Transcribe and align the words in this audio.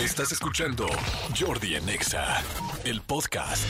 Estás 0.00 0.32
escuchando 0.32 0.88
Jordi 1.38 1.76
en 1.76 1.88
Exa, 1.88 2.42
el 2.84 3.00
podcast. 3.00 3.62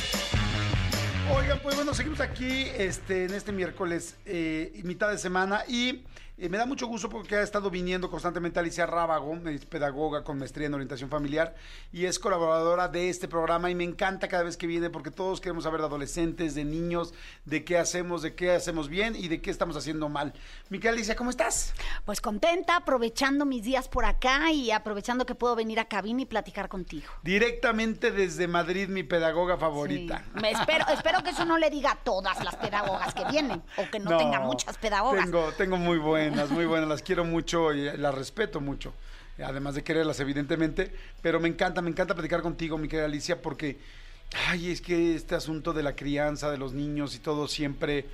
Oigan, 1.30 1.60
pues 1.62 1.76
bueno, 1.76 1.92
seguimos 1.92 2.20
aquí 2.20 2.66
este, 2.78 3.26
en 3.26 3.34
este 3.34 3.52
miércoles, 3.52 4.16
eh, 4.24 4.80
mitad 4.84 5.10
de 5.10 5.18
semana, 5.18 5.64
y 5.68 6.02
me 6.36 6.58
da 6.58 6.66
mucho 6.66 6.86
gusto 6.86 7.08
porque 7.08 7.36
ha 7.36 7.42
estado 7.42 7.70
viniendo 7.70 8.10
constantemente 8.10 8.58
Alicia 8.58 8.86
Rábago, 8.86 9.36
es 9.46 9.64
pedagoga 9.66 10.24
con 10.24 10.38
maestría 10.38 10.66
en 10.66 10.74
orientación 10.74 11.08
familiar, 11.08 11.54
y 11.92 12.06
es 12.06 12.18
colaboradora 12.18 12.88
de 12.88 13.08
este 13.08 13.28
programa, 13.28 13.70
y 13.70 13.74
me 13.74 13.84
encanta 13.84 14.26
cada 14.26 14.42
vez 14.42 14.56
que 14.56 14.66
viene 14.66 14.90
porque 14.90 15.10
todos 15.10 15.40
queremos 15.40 15.64
saber 15.64 15.80
de 15.80 15.86
adolescentes, 15.86 16.54
de 16.54 16.64
niños, 16.64 17.14
de 17.44 17.64
qué 17.64 17.78
hacemos, 17.78 18.22
de 18.22 18.34
qué 18.34 18.50
hacemos 18.50 18.88
bien 18.88 19.14
y 19.16 19.28
de 19.28 19.40
qué 19.40 19.50
estamos 19.50 19.76
haciendo 19.76 20.08
mal. 20.08 20.32
Mi 20.70 20.78
querida 20.78 20.94
Alicia, 20.94 21.16
¿cómo 21.16 21.30
estás? 21.30 21.72
Pues 22.04 22.20
contenta, 22.20 22.76
aprovechando 22.76 23.44
mis 23.46 23.62
días 23.62 23.88
por 23.88 24.04
acá 24.04 24.50
y 24.50 24.72
aprovechando 24.72 25.26
que 25.26 25.34
puedo 25.34 25.54
venir 25.54 25.78
a 25.78 25.84
cabina 25.84 26.22
y 26.22 26.26
platicar 26.26 26.68
contigo. 26.68 27.06
Directamente 27.22 28.10
desde 28.10 28.48
Madrid, 28.48 28.88
mi 28.88 29.04
pedagoga 29.04 29.56
favorita. 29.56 30.18
Sí. 30.18 30.40
Me 30.40 30.50
espero, 30.50 30.84
espero 30.92 31.22
que 31.22 31.30
eso 31.30 31.44
no 31.44 31.58
le 31.58 31.70
diga 31.70 31.92
a 31.92 31.96
todas 31.96 32.42
las 32.42 32.56
pedagogas 32.56 33.14
que 33.14 33.24
vienen 33.26 33.62
o 33.76 33.88
que 33.90 34.00
no, 34.00 34.16
tenga 34.18 34.40
muchas 34.40 34.76
pedagogas. 34.78 35.24
Tengo, 35.24 35.52
tengo 35.52 35.76
muy 35.76 35.98
buenas, 35.98 36.23
muy 36.30 36.64
buenas, 36.66 36.88
las 36.88 37.02
quiero 37.02 37.24
mucho 37.24 37.72
y 37.72 37.96
las 37.96 38.14
respeto 38.14 38.60
mucho. 38.60 38.92
Además 39.42 39.74
de 39.74 39.82
quererlas, 39.82 40.20
evidentemente, 40.20 40.92
pero 41.20 41.40
me 41.40 41.48
encanta, 41.48 41.82
me 41.82 41.90
encanta 41.90 42.14
platicar 42.14 42.42
contigo, 42.42 42.78
mi 42.78 42.88
querida 42.88 43.06
Alicia, 43.06 43.42
porque, 43.42 43.78
ay, 44.48 44.70
es 44.70 44.80
que 44.80 45.14
este 45.16 45.34
asunto 45.34 45.72
de 45.72 45.82
la 45.82 45.96
crianza 45.96 46.50
de 46.50 46.58
los 46.58 46.72
niños 46.72 47.14
y 47.16 47.18
todo 47.18 47.48
siempre, 47.48 48.06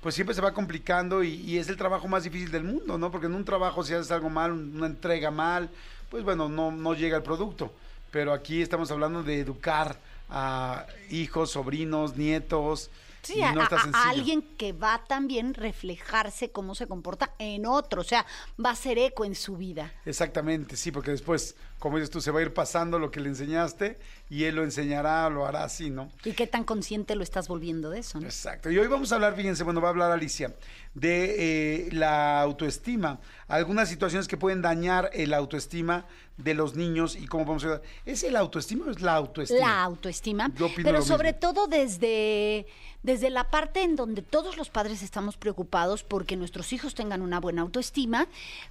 pues 0.00 0.14
siempre 0.14 0.34
se 0.34 0.40
va 0.40 0.52
complicando 0.52 1.22
y, 1.22 1.34
y 1.34 1.58
es 1.58 1.68
el 1.68 1.76
trabajo 1.76 2.08
más 2.08 2.24
difícil 2.24 2.50
del 2.50 2.64
mundo, 2.64 2.98
¿no? 2.98 3.10
Porque 3.10 3.26
en 3.26 3.34
un 3.34 3.44
trabajo 3.44 3.84
si 3.84 3.94
haces 3.94 4.10
algo 4.10 4.30
mal, 4.30 4.52
una 4.52 4.86
entrega 4.86 5.30
mal, 5.30 5.70
pues 6.10 6.24
bueno, 6.24 6.48
no, 6.48 6.72
no 6.72 6.94
llega 6.94 7.16
el 7.16 7.22
producto. 7.22 7.72
Pero 8.10 8.32
aquí 8.32 8.62
estamos 8.62 8.90
hablando 8.90 9.22
de 9.22 9.40
educar 9.40 9.98
a 10.30 10.86
hijos, 11.10 11.50
sobrinos, 11.50 12.16
nietos. 12.16 12.90
Sí, 13.24 13.42
a, 13.42 13.52
no 13.52 13.62
a- 13.62 14.08
alguien 14.08 14.42
que 14.56 14.72
va 14.72 15.02
también 15.06 15.54
reflejarse 15.54 16.50
cómo 16.50 16.74
se 16.74 16.86
comporta 16.86 17.32
en 17.38 17.66
otro, 17.66 18.00
o 18.02 18.04
sea, 18.04 18.24
va 18.62 18.70
a 18.70 18.76
ser 18.76 18.98
eco 18.98 19.24
en 19.24 19.34
su 19.34 19.56
vida. 19.56 19.92
Exactamente, 20.04 20.76
sí, 20.76 20.92
porque 20.92 21.10
después, 21.10 21.56
como 21.78 21.96
dices 21.96 22.10
tú, 22.10 22.20
se 22.20 22.30
va 22.30 22.40
a 22.40 22.42
ir 22.42 22.54
pasando 22.54 22.98
lo 22.98 23.10
que 23.10 23.20
le 23.20 23.28
enseñaste 23.28 23.98
y 24.30 24.44
él 24.44 24.56
lo 24.56 24.64
enseñará, 24.64 25.28
lo 25.30 25.46
hará 25.46 25.64
así, 25.64 25.90
¿no? 25.90 26.10
Y 26.24 26.32
qué 26.32 26.46
tan 26.46 26.64
consciente 26.64 27.14
lo 27.14 27.22
estás 27.22 27.48
volviendo 27.48 27.90
de 27.90 28.00
eso, 28.00 28.20
¿no? 28.20 28.26
Exacto. 28.26 28.70
Y 28.70 28.78
hoy 28.78 28.86
vamos 28.86 29.12
a 29.12 29.16
hablar, 29.16 29.34
fíjense, 29.36 29.64
bueno, 29.64 29.80
va 29.80 29.88
a 29.88 29.90
hablar 29.90 30.12
Alicia, 30.12 30.54
de 30.94 31.86
eh, 31.86 31.88
la 31.92 32.40
autoestima, 32.40 33.20
algunas 33.48 33.88
situaciones 33.88 34.28
que 34.28 34.36
pueden 34.36 34.62
dañar 34.62 35.10
el 35.12 35.34
autoestima 35.34 36.06
de 36.36 36.54
los 36.54 36.74
niños 36.74 37.16
y 37.16 37.26
cómo 37.26 37.44
vamos 37.44 37.64
a 37.64 37.66
ayudar. 37.66 37.82
¿Es 38.04 38.24
el 38.24 38.36
autoestima 38.36 38.86
o 38.86 38.90
es 38.90 39.00
la 39.00 39.14
autoestima? 39.14 39.60
la 39.60 39.84
autoestima, 39.84 40.50
pero 40.82 41.02
sobre 41.02 41.32
mismo. 41.32 41.40
todo 41.40 41.66
desde, 41.66 42.66
desde 43.02 43.30
la 43.30 43.50
parte 43.50 43.82
en 43.82 43.96
donde 43.96 44.22
todos 44.22 44.56
los 44.56 44.68
padres 44.70 45.02
estamos 45.02 45.36
preocupados 45.36 46.02
porque 46.02 46.36
nuestros 46.36 46.72
hijos 46.72 46.94
tengan 46.94 47.22
una 47.22 47.40
buena 47.40 47.62
autoestima, 47.62 48.26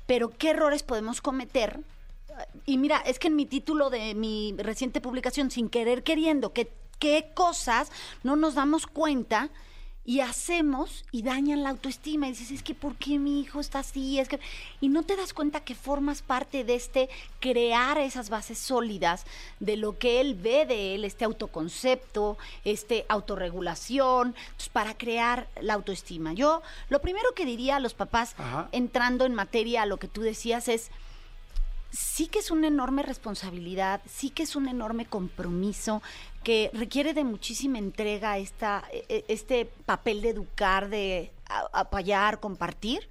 pero 0.06 0.30
qué 0.30 0.52
errores 0.52 0.84
podemos 0.84 1.22
cometer. 1.22 1.80
Y 2.66 2.78
mira, 2.78 2.98
es 2.98 3.20
que 3.20 3.28
en 3.28 3.36
mi 3.36 3.46
título 3.46 3.90
de 3.90 4.16
mi 4.16 4.56
reciente 4.58 5.02
publicación, 5.02 5.52
sin 5.52 5.70
querer 5.70 6.04
queriendo, 6.04 6.52
que 6.52 6.72
qué 7.00 7.32
cosas 7.34 7.92
no 8.24 8.36
nos 8.36 8.56
damos 8.56 8.88
cuenta 8.88 9.50
y 10.06 10.20
hacemos 10.20 11.06
y 11.12 11.22
dañan 11.22 11.64
la 11.64 11.70
autoestima. 11.70 12.28
Y 12.28 12.32
dices, 12.32 12.52
es 12.52 12.64
que 12.64 12.74
¿por 12.74 12.96
qué 12.96 13.20
mi 13.20 13.40
hijo 13.42 13.60
está 13.60 13.80
así? 13.80 14.20
Es 14.20 14.28
que... 14.28 14.40
Y 14.82 14.90
no 14.90 15.04
te 15.04 15.16
das 15.16 15.34
cuenta 15.34 15.62
que 15.62 15.76
formas 15.76 16.22
parte 16.22 16.64
de 16.64 16.76
este 16.76 17.10
crear 17.40 17.98
esas 17.98 18.30
bases 18.30 18.58
sólidas 18.58 19.26
de 19.60 19.78
lo 19.78 19.98
que 19.98 20.20
él 20.20 20.36
ve 20.36 20.66
de 20.66 20.96
él, 20.96 21.06
este 21.06 21.26
autoconcepto, 21.26 22.38
este 22.66 23.06
autorregulación, 23.08 24.36
entonces, 24.36 24.70
para 24.70 24.98
crear 24.98 25.48
la 25.62 25.74
autoestima. 25.74 26.34
Yo 26.34 26.62
lo 26.90 27.02
primero 27.02 27.34
que 27.36 27.46
diría 27.46 27.78
a 27.78 27.80
los 27.80 27.94
papás, 27.94 28.36
Ajá. 28.38 28.70
entrando 28.72 29.26
en 29.26 29.34
materia 29.34 29.84
a 29.84 29.86
lo 29.86 29.98
que 29.98 30.08
tú 30.08 30.22
decías, 30.22 30.68
es 30.68 30.92
sí 31.94 32.28
que 32.28 32.40
es 32.40 32.52
una 32.52 32.68
enorme 32.68 33.04
responsabilidad, 33.04 34.02
sí 34.06 34.32
que 34.32 34.44
es 34.44 34.56
un 34.56 34.68
enorme 34.68 35.06
compromiso 35.06 36.02
que 36.44 36.72
requiere 36.74 37.14
de 37.14 37.24
muchísima 37.24 37.78
entrega 37.78 38.38
esta, 38.38 38.84
e- 38.92 39.06
e- 39.08 39.26
este 39.28 39.66
papel 39.86 40.22
de 40.22 40.30
educar, 40.30 40.90
de 40.90 41.32
apoyar, 41.72 42.40
compartir. 42.40 43.08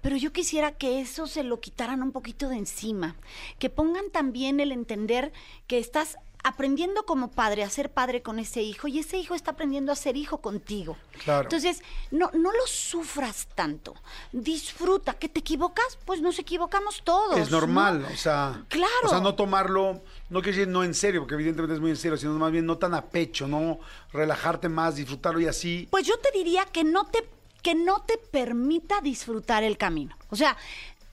Pero 0.00 0.16
yo 0.16 0.32
quisiera 0.32 0.72
que 0.72 1.00
eso 1.00 1.28
se 1.28 1.44
lo 1.44 1.60
quitaran 1.60 2.02
un 2.02 2.10
poquito 2.10 2.48
de 2.48 2.56
encima, 2.56 3.14
que 3.60 3.70
pongan 3.70 4.10
también 4.10 4.58
el 4.58 4.72
entender 4.72 5.32
que 5.68 5.78
estás 5.78 6.18
aprendiendo 6.44 7.04
como 7.04 7.30
padre 7.30 7.62
a 7.62 7.70
ser 7.70 7.92
padre 7.92 8.22
con 8.22 8.38
ese 8.38 8.62
hijo 8.62 8.88
y 8.88 8.98
ese 8.98 9.16
hijo 9.16 9.34
está 9.34 9.52
aprendiendo 9.52 9.92
a 9.92 9.96
ser 9.96 10.16
hijo 10.16 10.38
contigo. 10.40 10.96
Claro. 11.24 11.42
Entonces, 11.44 11.82
no, 12.10 12.30
no 12.34 12.50
lo 12.52 12.66
sufras 12.66 13.46
tanto. 13.54 13.94
Disfruta. 14.32 15.14
¿Que 15.14 15.28
te 15.28 15.40
equivocas? 15.40 15.98
Pues 16.04 16.20
nos 16.20 16.38
equivocamos 16.38 17.02
todos. 17.04 17.38
Es 17.38 17.50
normal, 17.50 18.02
¿no? 18.02 18.08
o 18.08 18.16
sea, 18.16 18.64
Claro. 18.68 18.90
o 19.04 19.08
sea, 19.08 19.20
no 19.20 19.34
tomarlo, 19.34 20.02
no 20.30 20.42
quiero 20.42 20.56
decir 20.56 20.68
no 20.68 20.82
en 20.82 20.94
serio, 20.94 21.20
porque 21.20 21.34
evidentemente 21.34 21.74
es 21.74 21.80
muy 21.80 21.90
en 21.90 21.96
serio, 21.96 22.16
sino 22.16 22.32
más 22.34 22.50
bien 22.50 22.66
no 22.66 22.76
tan 22.78 22.94
a 22.94 23.02
pecho, 23.06 23.46
no 23.46 23.78
relajarte 24.12 24.68
más, 24.68 24.96
disfrutarlo 24.96 25.40
y 25.40 25.46
así. 25.46 25.86
Pues 25.90 26.06
yo 26.06 26.18
te 26.18 26.30
diría 26.36 26.64
que 26.64 26.82
no 26.82 27.04
te, 27.06 27.28
que 27.62 27.74
no 27.76 28.02
te 28.02 28.18
permita 28.18 29.00
disfrutar 29.00 29.62
el 29.62 29.78
camino. 29.78 30.16
O 30.30 30.36
sea, 30.36 30.56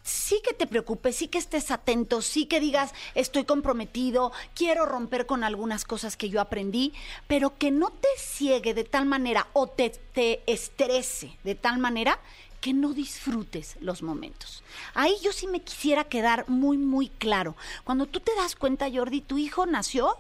sí 0.04 0.42
que 0.44 0.54
te 0.54 0.68
preocupes, 0.68 1.16
sí 1.16 1.28
que 1.28 1.38
estés 1.38 1.72
atento, 1.72 2.22
sí 2.22 2.46
que 2.46 2.60
digas, 2.60 2.94
estoy 3.16 3.46
comprometido, 3.46 4.32
quiero 4.56 4.86
romper 4.86 5.26
con 5.26 5.44
algunas 5.44 5.86
cosas 5.86 6.18
que 6.18 6.30
yo 6.30 6.42
aprendí, 6.42 6.94
pero 7.28 7.58
que 7.58 7.72
no 7.72 7.90
te 7.90 8.08
ciegue 8.18 8.74
de 8.74 8.84
tal 8.84 9.06
manera 9.06 9.48
o 9.54 9.68
te, 9.68 9.90
te 9.90 10.42
estrese 10.52 11.38
de 11.44 11.56
tal 11.56 11.78
manera 11.78 12.20
que 12.62 12.74
no 12.74 12.94
disfrutes 12.94 13.78
los 13.80 14.04
momentos. 14.04 14.64
Ahí 14.94 15.16
yo 15.22 15.32
sí 15.32 15.48
me 15.48 15.62
quisiera 15.62 16.04
quedar 16.04 16.50
muy, 16.50 16.78
muy 16.78 17.10
claro. 17.10 17.56
Cuando 17.84 18.06
tú 18.06 18.20
te 18.20 18.36
das 18.36 18.56
cuenta, 18.56 18.90
Jordi, 18.92 19.22
tu 19.22 19.38
hijo 19.38 19.66
nació, 19.66 20.18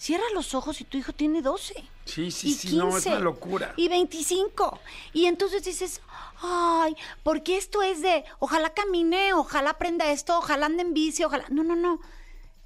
cierra 0.00 0.24
los 0.32 0.54
ojos 0.54 0.80
y 0.80 0.84
tu 0.84 0.96
hijo 0.96 1.12
tiene 1.12 1.42
12. 1.42 1.74
Sí, 2.06 2.30
sí, 2.30 2.48
y 2.48 2.52
sí, 2.54 2.76
no, 2.76 2.88
es 2.88 2.94
15, 3.04 3.10
una 3.10 3.18
locura. 3.20 3.74
Y 3.76 3.88
25. 3.88 4.80
Y 5.12 5.26
entonces 5.26 5.62
dices, 5.62 6.00
ay, 6.40 6.96
porque 7.22 7.58
esto 7.58 7.82
es 7.82 8.00
de, 8.00 8.24
ojalá 8.38 8.70
camine, 8.70 9.34
ojalá 9.34 9.70
aprenda 9.70 10.10
esto, 10.10 10.38
ojalá 10.38 10.66
ande 10.66 10.82
en 10.82 10.94
bici, 10.94 11.22
ojalá. 11.22 11.44
No, 11.50 11.62
no, 11.62 11.76
no. 11.76 12.00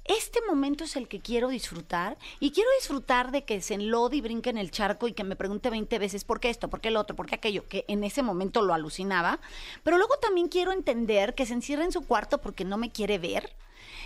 Este 0.05 0.39
momento 0.47 0.83
es 0.83 0.95
el 0.95 1.07
que 1.07 1.19
quiero 1.19 1.49
disfrutar 1.49 2.15
y 2.39 2.51
quiero 2.51 2.69
disfrutar 2.79 3.31
de 3.31 3.43
que 3.43 3.59
se 3.61 3.73
enlode 3.73 4.15
y 4.15 4.21
brinque 4.21 4.51
en 4.51 4.57
el 4.59 4.69
charco 4.71 5.07
y 5.07 5.13
que 5.13 5.23
me 5.23 5.35
pregunte 5.35 5.71
20 5.71 5.97
veces 5.99 6.23
por 6.23 6.39
qué 6.39 6.51
esto, 6.51 6.69
por 6.69 6.79
qué 6.79 6.87
el 6.89 6.95
otro, 6.95 7.15
por 7.15 7.25
qué 7.25 7.35
aquello, 7.35 7.67
que 7.67 7.85
en 7.87 8.03
ese 8.03 8.21
momento 8.21 8.61
lo 8.61 8.73
alucinaba. 8.75 9.39
Pero 9.83 9.97
luego 9.97 10.15
también 10.21 10.47
quiero 10.47 10.71
entender 10.71 11.33
que 11.33 11.47
se 11.47 11.53
encierra 11.53 11.83
en 11.83 11.91
su 11.91 12.05
cuarto 12.05 12.37
porque 12.39 12.63
no 12.63 12.77
me 12.77 12.91
quiere 12.91 13.17
ver. 13.17 13.53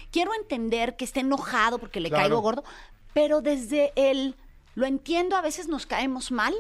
Quiero 0.10 0.34
entender 0.34 0.96
que 0.96 1.04
esté 1.06 1.20
enojado 1.20 1.78
porque 1.80 2.00
le 2.00 2.08
Claro. 2.10 2.24
caigo 2.24 2.40
gordo, 2.42 2.64
pero 3.14 3.42
desde 3.42 3.92
el 3.96 4.36
lo 4.76 4.86
entiendo, 4.86 5.36
a 5.36 5.42
veces 5.42 5.68
nos 5.68 5.86
caemos 5.86 6.32
mal, 6.32 6.54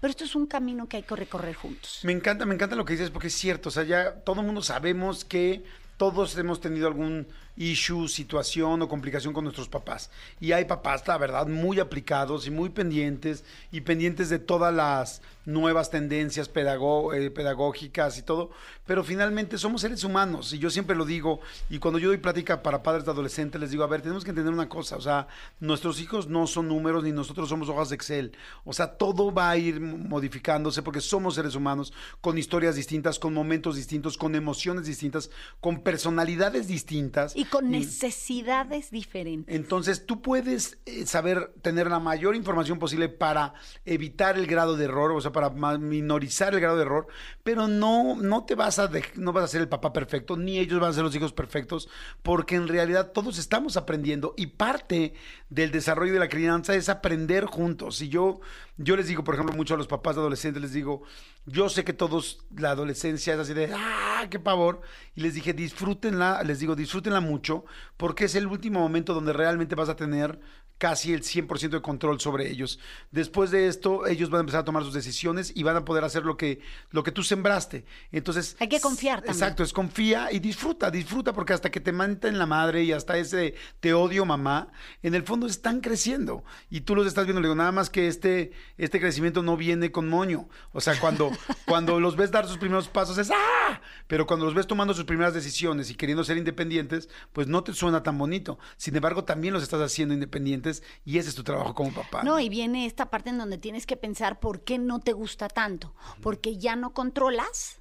pero 0.00 0.10
esto 0.10 0.24
es 0.24 0.34
un 0.36 0.46
camino 0.46 0.88
que 0.88 0.98
hay 0.98 1.02
que 1.02 1.16
recorrer 1.16 1.54
juntos. 1.54 2.00
Me 2.04 2.12
encanta, 2.12 2.46
me 2.46 2.54
encanta 2.54 2.76
lo 2.76 2.84
que 2.84 2.92
dices 2.92 3.10
porque 3.10 3.28
es 3.28 3.34
cierto, 3.34 3.70
o 3.70 3.72
sea, 3.72 3.82
ya 3.82 4.20
todo 4.20 4.40
el 4.40 4.46
mundo 4.46 4.62
sabemos 4.62 5.24
que 5.24 5.64
todos 5.96 6.36
hemos 6.38 6.60
tenido 6.60 6.86
algún 6.86 7.26
issue, 7.56 8.08
situación 8.08 8.82
o 8.82 8.88
complicación 8.88 9.32
con 9.32 9.44
nuestros 9.44 9.68
papás. 9.68 10.10
Y 10.40 10.52
hay 10.52 10.64
papás, 10.66 11.06
la 11.06 11.18
verdad, 11.18 11.46
muy 11.46 11.80
aplicados 11.80 12.46
y 12.46 12.50
muy 12.50 12.68
pendientes 12.68 13.44
y 13.72 13.80
pendientes 13.80 14.28
de 14.28 14.38
todas 14.38 14.74
las 14.74 15.22
nuevas 15.46 15.90
tendencias 15.90 16.48
pedago- 16.48 17.14
eh, 17.14 17.30
pedagógicas 17.30 18.18
y 18.18 18.22
todo. 18.22 18.50
Pero 18.84 19.04
finalmente 19.04 19.58
somos 19.58 19.80
seres 19.80 20.04
humanos 20.04 20.52
y 20.52 20.58
yo 20.58 20.70
siempre 20.70 20.96
lo 20.96 21.04
digo 21.04 21.40
y 21.70 21.78
cuando 21.78 21.98
yo 21.98 22.08
doy 22.08 22.18
plática 22.18 22.62
para 22.62 22.82
padres 22.82 23.04
de 23.04 23.10
adolescentes 23.12 23.60
les 23.60 23.70
digo, 23.70 23.84
a 23.84 23.86
ver, 23.88 24.02
tenemos 24.02 24.24
que 24.24 24.30
entender 24.30 24.52
una 24.52 24.68
cosa, 24.68 24.96
o 24.96 25.00
sea, 25.00 25.28
nuestros 25.60 26.00
hijos 26.00 26.26
no 26.28 26.46
son 26.46 26.68
números 26.68 27.04
ni 27.04 27.12
nosotros 27.12 27.48
somos 27.48 27.68
hojas 27.68 27.88
de 27.88 27.94
Excel. 27.96 28.32
O 28.64 28.72
sea, 28.72 28.96
todo 28.96 29.32
va 29.32 29.50
a 29.50 29.56
ir 29.56 29.80
modificándose 29.80 30.82
porque 30.82 31.00
somos 31.00 31.34
seres 31.36 31.54
humanos 31.54 31.92
con 32.20 32.38
historias 32.38 32.74
distintas, 32.76 33.18
con 33.18 33.32
momentos 33.32 33.76
distintos, 33.76 34.18
con 34.18 34.34
emociones 34.34 34.86
distintas, 34.86 35.30
con 35.60 35.80
personalidades 35.80 36.66
distintas. 36.68 37.34
Con 37.50 37.70
necesidades 37.70 38.90
diferentes. 38.90 39.54
Entonces, 39.54 40.06
tú 40.06 40.22
puedes 40.22 40.78
eh, 40.86 41.06
saber 41.06 41.52
tener 41.62 41.88
la 41.88 41.98
mayor 41.98 42.36
información 42.36 42.78
posible 42.78 43.08
para 43.08 43.54
evitar 43.84 44.36
el 44.36 44.46
grado 44.46 44.76
de 44.76 44.84
error, 44.84 45.12
o 45.12 45.20
sea, 45.20 45.32
para 45.32 45.50
minorizar 45.50 46.54
el 46.54 46.60
grado 46.60 46.76
de 46.76 46.82
error, 46.82 47.06
pero 47.42 47.68
no, 47.68 48.16
no 48.16 48.44
te 48.44 48.54
vas 48.54 48.78
a 48.78 48.90
no 49.16 49.32
vas 49.32 49.44
a 49.44 49.48
ser 49.48 49.60
el 49.60 49.68
papá 49.68 49.92
perfecto, 49.92 50.36
ni 50.36 50.58
ellos 50.58 50.80
van 50.80 50.90
a 50.90 50.94
ser 50.94 51.04
los 51.04 51.14
hijos 51.14 51.32
perfectos, 51.32 51.88
porque 52.22 52.54
en 52.54 52.68
realidad 52.68 53.12
todos 53.12 53.38
estamos 53.38 53.76
aprendiendo 53.76 54.34
y 54.36 54.46
parte 54.46 55.14
del 55.50 55.70
desarrollo 55.70 56.12
de 56.12 56.18
la 56.18 56.28
crianza 56.28 56.74
es 56.74 56.88
aprender 56.88 57.44
juntos. 57.44 58.00
Y 58.02 58.08
yo 58.08 58.40
yo 58.78 58.96
les 58.96 59.06
digo, 59.06 59.24
por 59.24 59.34
ejemplo, 59.34 59.54
mucho 59.56 59.74
a 59.74 59.76
los 59.78 59.86
papás 59.86 60.16
de 60.16 60.20
adolescentes, 60.20 60.60
les 60.60 60.72
digo, 60.72 61.02
yo 61.46 61.68
sé 61.68 61.84
que 61.84 61.92
todos 61.92 62.44
la 62.54 62.70
adolescencia 62.70 63.34
es 63.34 63.40
así 63.40 63.54
de, 63.54 63.72
¡ah, 63.74 64.26
qué 64.30 64.38
pavor! 64.38 64.82
Y 65.14 65.22
les 65.22 65.34
dije, 65.34 65.54
disfrútenla, 65.54 66.42
les 66.42 66.60
digo, 66.60 66.76
disfrútenla 66.76 67.20
mucho, 67.20 67.64
porque 67.96 68.26
es 68.26 68.34
el 68.34 68.46
último 68.46 68.80
momento 68.80 69.14
donde 69.14 69.32
realmente 69.32 69.74
vas 69.74 69.88
a 69.88 69.96
tener 69.96 70.38
casi 70.78 71.12
el 71.12 71.22
100% 71.22 71.70
de 71.70 71.82
control 71.82 72.20
sobre 72.20 72.50
ellos. 72.50 72.78
Después 73.10 73.50
de 73.50 73.68
esto, 73.68 74.06
ellos 74.06 74.30
van 74.30 74.38
a 74.38 74.40
empezar 74.40 74.60
a 74.60 74.64
tomar 74.64 74.84
sus 74.84 74.94
decisiones 74.94 75.52
y 75.54 75.62
van 75.62 75.76
a 75.76 75.84
poder 75.84 76.04
hacer 76.04 76.24
lo 76.24 76.36
que, 76.36 76.60
lo 76.90 77.02
que 77.02 77.12
tú 77.12 77.22
sembraste. 77.22 77.84
Entonces... 78.12 78.56
Hay 78.60 78.68
que 78.68 78.80
confiar 78.80 79.20
también. 79.20 79.34
Exacto, 79.34 79.62
es 79.62 79.72
confía 79.72 80.30
y 80.32 80.38
disfruta, 80.38 80.90
disfruta, 80.90 81.32
porque 81.32 81.52
hasta 81.52 81.70
que 81.70 81.80
te 81.80 81.90
en 81.90 82.38
la 82.38 82.46
madre 82.46 82.82
y 82.84 82.92
hasta 82.92 83.16
ese 83.16 83.54
te 83.80 83.94
odio 83.94 84.24
mamá, 84.26 84.68
en 85.02 85.14
el 85.14 85.22
fondo 85.22 85.46
están 85.46 85.80
creciendo. 85.80 86.44
Y 86.68 86.82
tú 86.82 86.94
los 86.94 87.06
estás 87.06 87.24
viendo, 87.24 87.40
le 87.40 87.48
digo, 87.48 87.54
nada 87.54 87.72
más 87.72 87.88
que 87.88 88.06
este, 88.06 88.52
este 88.76 89.00
crecimiento 89.00 89.42
no 89.42 89.56
viene 89.56 89.90
con 89.90 90.08
moño. 90.08 90.48
O 90.72 90.80
sea, 90.80 90.98
cuando, 91.00 91.30
cuando 91.66 92.00
los 92.00 92.16
ves 92.16 92.30
dar 92.30 92.46
sus 92.46 92.58
primeros 92.58 92.88
pasos 92.88 93.16
es 93.18 93.30
¡ah! 93.30 93.80
Pero 94.06 94.26
cuando 94.26 94.44
los 94.44 94.54
ves 94.54 94.66
tomando 94.66 94.94
sus 94.94 95.04
primeras 95.04 95.32
decisiones 95.32 95.90
y 95.90 95.94
queriendo 95.94 96.22
ser 96.22 96.36
independientes, 96.36 97.08
pues 97.32 97.46
no 97.46 97.64
te 97.64 97.72
suena 97.72 98.02
tan 98.02 98.18
bonito. 98.18 98.58
Sin 98.76 98.94
embargo, 98.94 99.24
también 99.24 99.54
los 99.54 99.62
estás 99.62 99.80
haciendo 99.80 100.14
independientes 100.14 100.65
y 101.04 101.18
ese 101.18 101.30
es 101.30 101.34
tu 101.34 101.44
trabajo 101.44 101.74
como 101.74 101.92
papá. 101.92 102.22
No, 102.22 102.40
y 102.40 102.48
viene 102.48 102.86
esta 102.86 103.10
parte 103.10 103.30
en 103.30 103.38
donde 103.38 103.58
tienes 103.58 103.86
que 103.86 103.96
pensar 103.96 104.40
por 104.40 104.62
qué 104.62 104.78
no 104.78 105.00
te 105.00 105.12
gusta 105.12 105.48
tanto, 105.48 105.94
porque 106.22 106.56
ya 106.58 106.76
no 106.76 106.92
controlas 106.92 107.80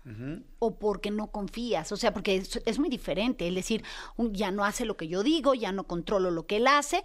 o 0.60 0.76
porque 0.78 1.12
no 1.12 1.28
confías, 1.28 1.92
o 1.92 1.98
sea, 1.98 2.14
porque 2.14 2.44
es, 2.66 2.80
muy 2.80 2.90
diferente, 2.90 3.48
es 3.48 3.56
decir, 3.56 3.84
ya 4.32 4.52
no 4.52 4.66
hace 4.66 4.86
lo 4.86 4.98
que 4.98 5.08
yo 5.08 5.24
digo, 5.24 5.54
ya 5.54 5.72
no 5.72 5.86
controlo 5.86 6.32
lo 6.32 6.46
que 6.46 6.58
él 6.58 6.68
hace, 6.68 7.04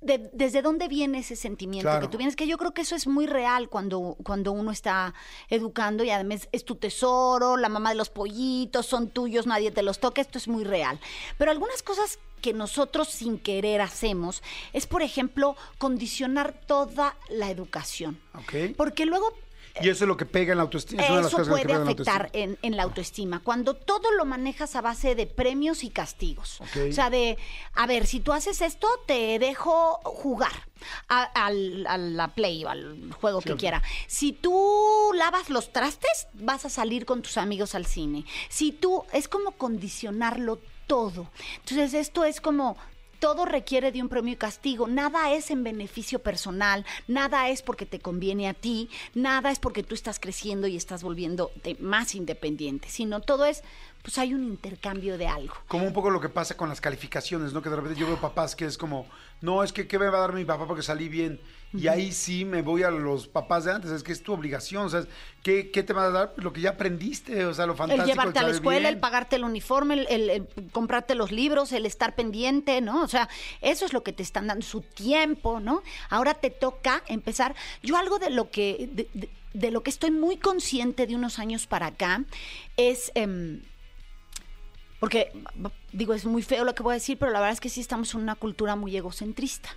¿Desde 0.00 0.62
dónde 0.62 0.86
viene 0.86 1.18
ese 1.18 1.34
sentimiento 1.34 1.90
que 1.98 2.06
tú 2.06 2.18
vienes? 2.18 2.36
Que 2.36 2.46
yo 2.46 2.56
creo 2.56 2.72
que 2.72 2.82
eso 2.82 2.94
es 2.94 3.08
muy 3.08 3.26
real 3.26 3.68
cuando, 3.68 4.16
cuando 4.22 4.52
uno 4.52 4.70
está 4.70 5.12
educando 5.48 6.04
y 6.04 6.10
además 6.10 6.48
es 6.52 6.64
tu 6.64 6.76
tesoro, 6.76 7.56
la 7.56 7.68
mamá 7.68 7.90
de 7.90 7.96
los 7.96 8.08
pollitos, 8.08 8.86
son 8.86 9.10
tuyos, 9.10 9.48
nadie 9.48 9.72
te 9.72 9.82
los 9.82 9.98
toca, 9.98 10.20
esto 10.20 10.38
es 10.38 10.46
muy 10.46 10.62
real. 10.62 11.00
Pero 11.36 11.50
algunas 11.50 11.82
cosas 11.82 12.20
que 12.38 12.52
nosotros 12.52 13.08
sin 13.08 13.38
querer 13.38 13.80
hacemos 13.80 14.42
es, 14.72 14.86
por 14.86 15.02
ejemplo, 15.02 15.56
condicionar 15.78 16.54
toda 16.66 17.16
la 17.28 17.50
educación. 17.50 18.20
Porque 18.76 19.06
luego 19.06 19.34
y 19.80 19.88
eso 19.88 20.04
es 20.04 20.08
lo 20.08 20.16
que 20.16 20.26
pega 20.26 20.52
en 20.52 20.58
la 20.58 20.64
autoestima. 20.64 21.02
eso 21.04 21.44
puede 21.44 21.72
afectar 21.72 22.30
en, 22.32 22.76
la 22.76 22.82
autoestima. 22.82 23.40
Cuando 23.40 23.74
todo 23.74 24.10
lo 24.12 24.24
manejas 24.24 24.76
a 24.76 24.80
base 24.80 25.14
de 25.14 25.26
premios 25.26 25.84
y 25.84 25.90
castigos. 25.90 26.60
O 26.60 26.92
sea, 26.92 27.10
de, 27.10 27.38
a 27.74 27.86
ver, 27.86 28.06
si 28.06 28.20
tú 28.20 28.32
haces 28.32 28.60
esto, 28.60 28.88
te 29.06 29.38
dejo 29.38 30.00
jugar 30.04 30.52
a, 31.08 31.50
la 31.50 32.28
play 32.34 32.64
o 32.64 32.68
al 32.68 33.12
juego 33.12 33.40
que 33.40 33.56
quiera. 33.56 33.82
Si 34.06 34.32
tú 34.32 35.12
lavas 35.14 35.50
los 35.50 35.72
trastes, 35.72 36.28
vas 36.34 36.64
a 36.64 36.70
salir 36.70 37.04
con 37.04 37.22
tus 37.22 37.36
amigos 37.38 37.74
al 37.74 37.86
cine. 37.86 38.24
Si 38.48 38.72
tú, 38.72 39.04
es 39.12 39.28
como 39.28 39.52
condicionarlo 39.52 40.60
todo. 40.88 41.30
Entonces, 41.60 41.94
esto 41.94 42.24
es 42.24 42.40
como 42.40 42.76
todo 43.18 43.44
requiere 43.44 43.92
de 43.92 44.02
un 44.02 44.08
premio 44.08 44.32
y 44.32 44.36
castigo. 44.36 44.86
Nada 44.86 45.32
es 45.32 45.50
en 45.50 45.64
beneficio 45.64 46.20
personal, 46.20 46.84
nada 47.06 47.48
es 47.48 47.62
porque 47.62 47.86
te 47.86 48.00
conviene 48.00 48.48
a 48.48 48.54
ti, 48.54 48.88
nada 49.14 49.50
es 49.50 49.58
porque 49.58 49.82
tú 49.82 49.94
estás 49.94 50.18
creciendo 50.20 50.66
y 50.66 50.76
estás 50.76 51.02
volviendo 51.02 51.50
más 51.80 52.14
independiente, 52.14 52.88
sino 52.88 53.20
todo 53.20 53.44
es 53.44 53.62
pues 54.02 54.18
hay 54.18 54.34
un 54.34 54.44
intercambio 54.44 55.18
de 55.18 55.26
algo. 55.26 55.54
Como 55.66 55.86
un 55.86 55.92
poco 55.92 56.10
lo 56.10 56.20
que 56.20 56.28
pasa 56.28 56.56
con 56.56 56.68
las 56.68 56.80
calificaciones, 56.80 57.52
¿no? 57.52 57.62
Que 57.62 57.70
de 57.70 57.76
repente 57.76 57.98
yo 57.98 58.06
veo 58.06 58.20
papás 58.20 58.54
que 58.56 58.64
es 58.64 58.78
como, 58.78 59.06
no, 59.40 59.62
es 59.62 59.72
que 59.72 59.86
¿qué 59.86 59.98
me 59.98 60.08
va 60.08 60.18
a 60.18 60.20
dar 60.22 60.32
mi 60.32 60.44
papá 60.44 60.66
porque 60.66 60.82
salí 60.82 61.08
bien? 61.08 61.40
Y 61.74 61.88
ahí 61.88 62.12
sí 62.12 62.46
me 62.46 62.62
voy 62.62 62.82
a 62.82 62.90
los 62.90 63.28
papás 63.28 63.64
de 63.64 63.72
antes, 63.72 63.90
es 63.90 64.02
que 64.02 64.12
es 64.12 64.22
tu 64.22 64.32
obligación, 64.32 64.86
o 64.86 64.88
sea, 64.88 65.04
¿qué, 65.42 65.64
te 65.64 65.92
va 65.92 66.04
a 66.04 66.10
dar? 66.10 66.34
Lo 66.36 66.50
que 66.50 66.62
ya 66.62 66.70
aprendiste, 66.70 67.44
o 67.44 67.52
sea, 67.52 67.66
lo 67.66 67.74
fantástico. 67.74 68.04
El 68.04 68.10
llevarte 68.10 68.38
a 68.38 68.42
la 68.42 68.50
escuela, 68.50 68.88
el 68.88 68.98
pagarte 68.98 69.36
el 69.36 69.44
uniforme, 69.44 70.06
el, 70.08 70.48
comprarte 70.72 71.14
los 71.14 71.30
libros, 71.30 71.72
el 71.72 71.84
estar 71.84 72.14
pendiente, 72.14 72.80
¿no? 72.80 73.02
O 73.02 73.08
sea, 73.08 73.28
eso 73.60 73.84
es 73.84 73.92
lo 73.92 74.02
que 74.02 74.14
te 74.14 74.22
están 74.22 74.46
dando, 74.46 74.64
su 74.64 74.80
tiempo, 74.80 75.60
¿no? 75.60 75.82
Ahora 76.08 76.32
te 76.32 76.48
toca 76.48 77.02
empezar. 77.06 77.54
Yo 77.82 77.98
algo 77.98 78.18
de 78.18 78.30
lo 78.30 78.50
que, 78.50 79.28
de, 79.52 79.70
lo 79.70 79.82
que 79.82 79.90
estoy 79.90 80.10
muy 80.10 80.38
consciente 80.38 81.06
de 81.06 81.14
unos 81.16 81.38
años 81.38 81.66
para 81.66 81.88
acá 81.88 82.24
es... 82.78 83.12
Em, 83.14 83.60
porque, 85.00 85.32
digo, 85.92 86.14
es 86.14 86.24
muy 86.24 86.42
feo 86.42 86.64
lo 86.64 86.74
que 86.74 86.82
voy 86.82 86.92
a 86.92 86.94
decir, 86.94 87.18
pero 87.18 87.32
la 87.32 87.40
verdad 87.40 87.52
es 87.52 87.60
que 87.60 87.68
sí 87.68 87.80
estamos 87.80 88.14
en 88.14 88.20
una 88.20 88.34
cultura 88.34 88.76
muy 88.76 88.96
egocentrista. 88.96 89.68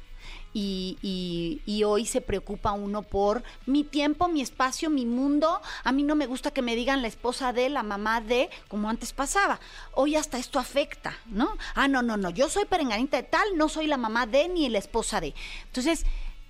Y, 0.53 1.59
y, 1.65 1.83
hoy 1.83 2.05
se 2.05 2.19
preocupa 2.19 2.73
uno 2.73 3.03
por 3.03 3.41
mi 3.65 3.83
tiempo, 3.83 4.27
mi 4.27 4.41
espacio, 4.41 4.89
mi 4.89 5.05
mundo. 5.05 5.61
A 5.83 5.91
mí 5.91 6.03
no 6.03 6.15
me 6.15 6.25
gusta 6.27 6.51
que 6.51 6.61
me 6.61 6.75
digan 6.75 7.01
la 7.01 7.07
esposa 7.07 7.53
de, 7.53 7.69
la 7.69 7.83
mamá 7.83 8.19
de, 8.19 8.49
como 8.67 8.89
antes 8.89 9.13
pasaba. 9.13 9.59
Hoy 9.93 10.15
hasta 10.15 10.37
esto 10.37 10.59
afecta, 10.59 11.17
¿no? 11.27 11.57
Ah, 11.73 11.87
no, 11.87 12.01
no, 12.01 12.17
no, 12.17 12.29
yo 12.29 12.49
soy 12.49 12.65
perenganita 12.65 13.17
de 13.17 13.23
tal, 13.23 13.57
no 13.57 13.69
soy 13.69 13.87
la 13.87 13.97
mamá 13.97 14.25
de 14.25 14.49
ni 14.49 14.67
la 14.69 14.79
esposa 14.79 15.21
de. 15.21 15.33
Entonces, 15.67 16.05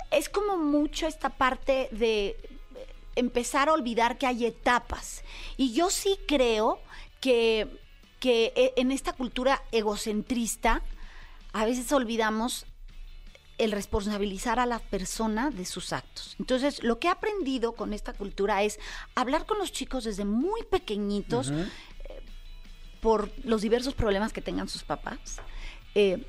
es 0.09 0.29
como 0.29 0.57
mucho 0.57 1.05
esta 1.05 1.29
parte 1.29 1.87
de 1.91 2.35
empezar 3.15 3.69
a 3.69 3.73
olvidar 3.73 4.17
que 4.17 4.27
hay 4.27 4.45
etapas. 4.45 5.23
Y 5.57 5.73
yo 5.73 5.89
sí 5.89 6.17
creo 6.27 6.79
que 7.19 7.80
que 8.21 8.53
eh, 8.55 8.73
en 8.77 8.91
esta 8.91 9.13
cultura 9.13 9.63
egocentrista 9.73 10.83
a 11.53 11.65
veces 11.65 11.91
olvidamos 11.91 12.67
el 13.57 13.71
responsabilizar 13.71 14.59
a 14.59 14.65
la 14.65 14.79
persona 14.79 15.49
de 15.49 15.65
sus 15.65 15.91
actos. 15.91 16.35
Entonces, 16.39 16.83
lo 16.83 16.99
que 16.99 17.07
he 17.07 17.11
aprendido 17.11 17.73
con 17.73 17.93
esta 17.93 18.13
cultura 18.13 18.63
es 18.63 18.79
hablar 19.15 19.45
con 19.45 19.57
los 19.57 19.71
chicos 19.71 20.03
desde 20.03 20.23
muy 20.23 20.63
pequeñitos 20.63 21.49
eh, 21.49 21.67
por 23.01 23.31
los 23.43 23.63
diversos 23.63 23.95
problemas 23.95 24.31
que 24.33 24.41
tengan 24.41 24.69
sus 24.69 24.83
papás 24.83 25.41
eh, 25.95 26.25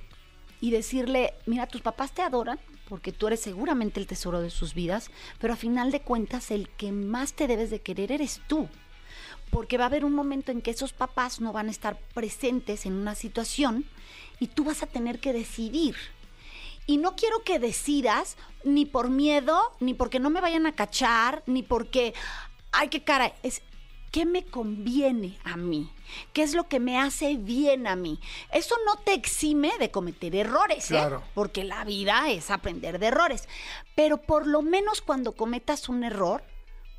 y 0.61 0.71
decirle, 0.71 1.35
mira, 1.45 1.67
tus 1.67 1.83
papás 1.83 2.13
te 2.13 2.23
adoran 2.23 2.59
porque 2.89 3.13
tú 3.13 3.27
eres 3.27 3.41
seguramente 3.41 4.01
el 4.01 4.07
tesoro 4.07 4.41
de 4.41 4.51
sus 4.51 4.73
vidas, 4.73 5.11
pero 5.39 5.53
a 5.53 5.57
final 5.57 5.91
de 5.91 6.01
cuentas 6.01 6.51
el 6.51 6.71
que 6.71 6.91
más 6.91 7.35
te 7.35 7.47
debes 7.47 7.71
de 7.71 7.83
querer 7.83 8.13
eres 8.13 8.41
tú 8.47 8.69
porque 9.53 9.77
va 9.77 9.85
a 9.85 9.89
haber 9.89 10.07
un 10.07 10.15
momento 10.15 10.51
en 10.51 10.63
que 10.63 10.71
esos 10.71 10.95
papás 10.95 11.43
no 11.43 11.53
van 11.53 11.69
a 11.69 11.71
estar 11.71 11.99
presentes 12.15 12.87
en 12.87 12.95
una 12.95 13.15
situación 13.15 13.85
y 14.41 14.47
tú 14.47 14.65
vas 14.65 14.83
a 14.83 14.87
tener 14.87 15.21
que 15.21 15.35
decidir. 15.35 15.95
Y 16.87 16.97
no 16.97 17.17
quiero 17.17 17.45
que 17.45 17.59
decidas 17.59 18.39
ni 18.65 18.87
por 18.87 19.11
miedo, 19.11 19.61
ni 19.79 19.93
porque 19.93 20.21
no 20.21 20.31
me 20.31 20.41
vayan 20.41 20.67
a 20.67 20.75
cachar, 20.75 21.43
ni 21.45 21.63
porque, 21.63 22.15
ay, 22.73 22.89
qué 22.89 23.05
cara, 23.05 23.35
es 23.43 23.61
qué 24.11 24.25
me 24.25 24.43
conviene 24.47 25.39
a 25.45 25.59
mí, 25.59 25.91
qué 26.33 26.43
es 26.43 26.55
lo 26.55 26.67
que 26.67 26.81
me 26.81 26.99
hace 26.99 27.37
bien 27.37 27.87
a 27.87 27.95
mí. 27.95 28.21
Eso 28.53 28.75
no 28.87 28.97
te 28.97 29.13
exime 29.13 29.73
de 29.79 29.91
cometer 29.91 30.35
errores, 30.35 30.91
¿eh? 30.91 30.95
claro. 30.95 31.23
porque 31.35 31.63
la 31.63 31.85
vida 31.85 32.31
es 32.31 32.51
aprender 32.51 32.99
de 32.99 33.09
errores. 33.09 33.49
Pero 33.95 34.17
por 34.17 34.47
lo 34.47 34.63
menos 34.63 35.03
cuando 35.03 35.33
cometas 35.33 35.91
un 35.91 36.05
error, 36.05 36.43